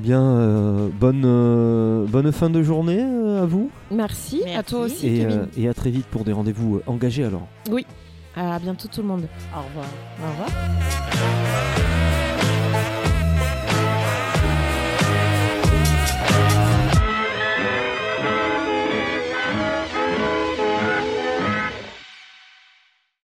[0.00, 5.06] Bien, euh, bonne, euh, bonne fin de journée euh, à vous Merci, à toi aussi,
[5.08, 5.38] et, Kevin.
[5.40, 7.46] euh, et à très vite pour des rendez-vous engagés alors.
[7.70, 7.84] Oui,
[8.34, 9.28] à bientôt tout le monde.
[9.54, 9.86] Au revoir.
[10.24, 11.99] Au revoir.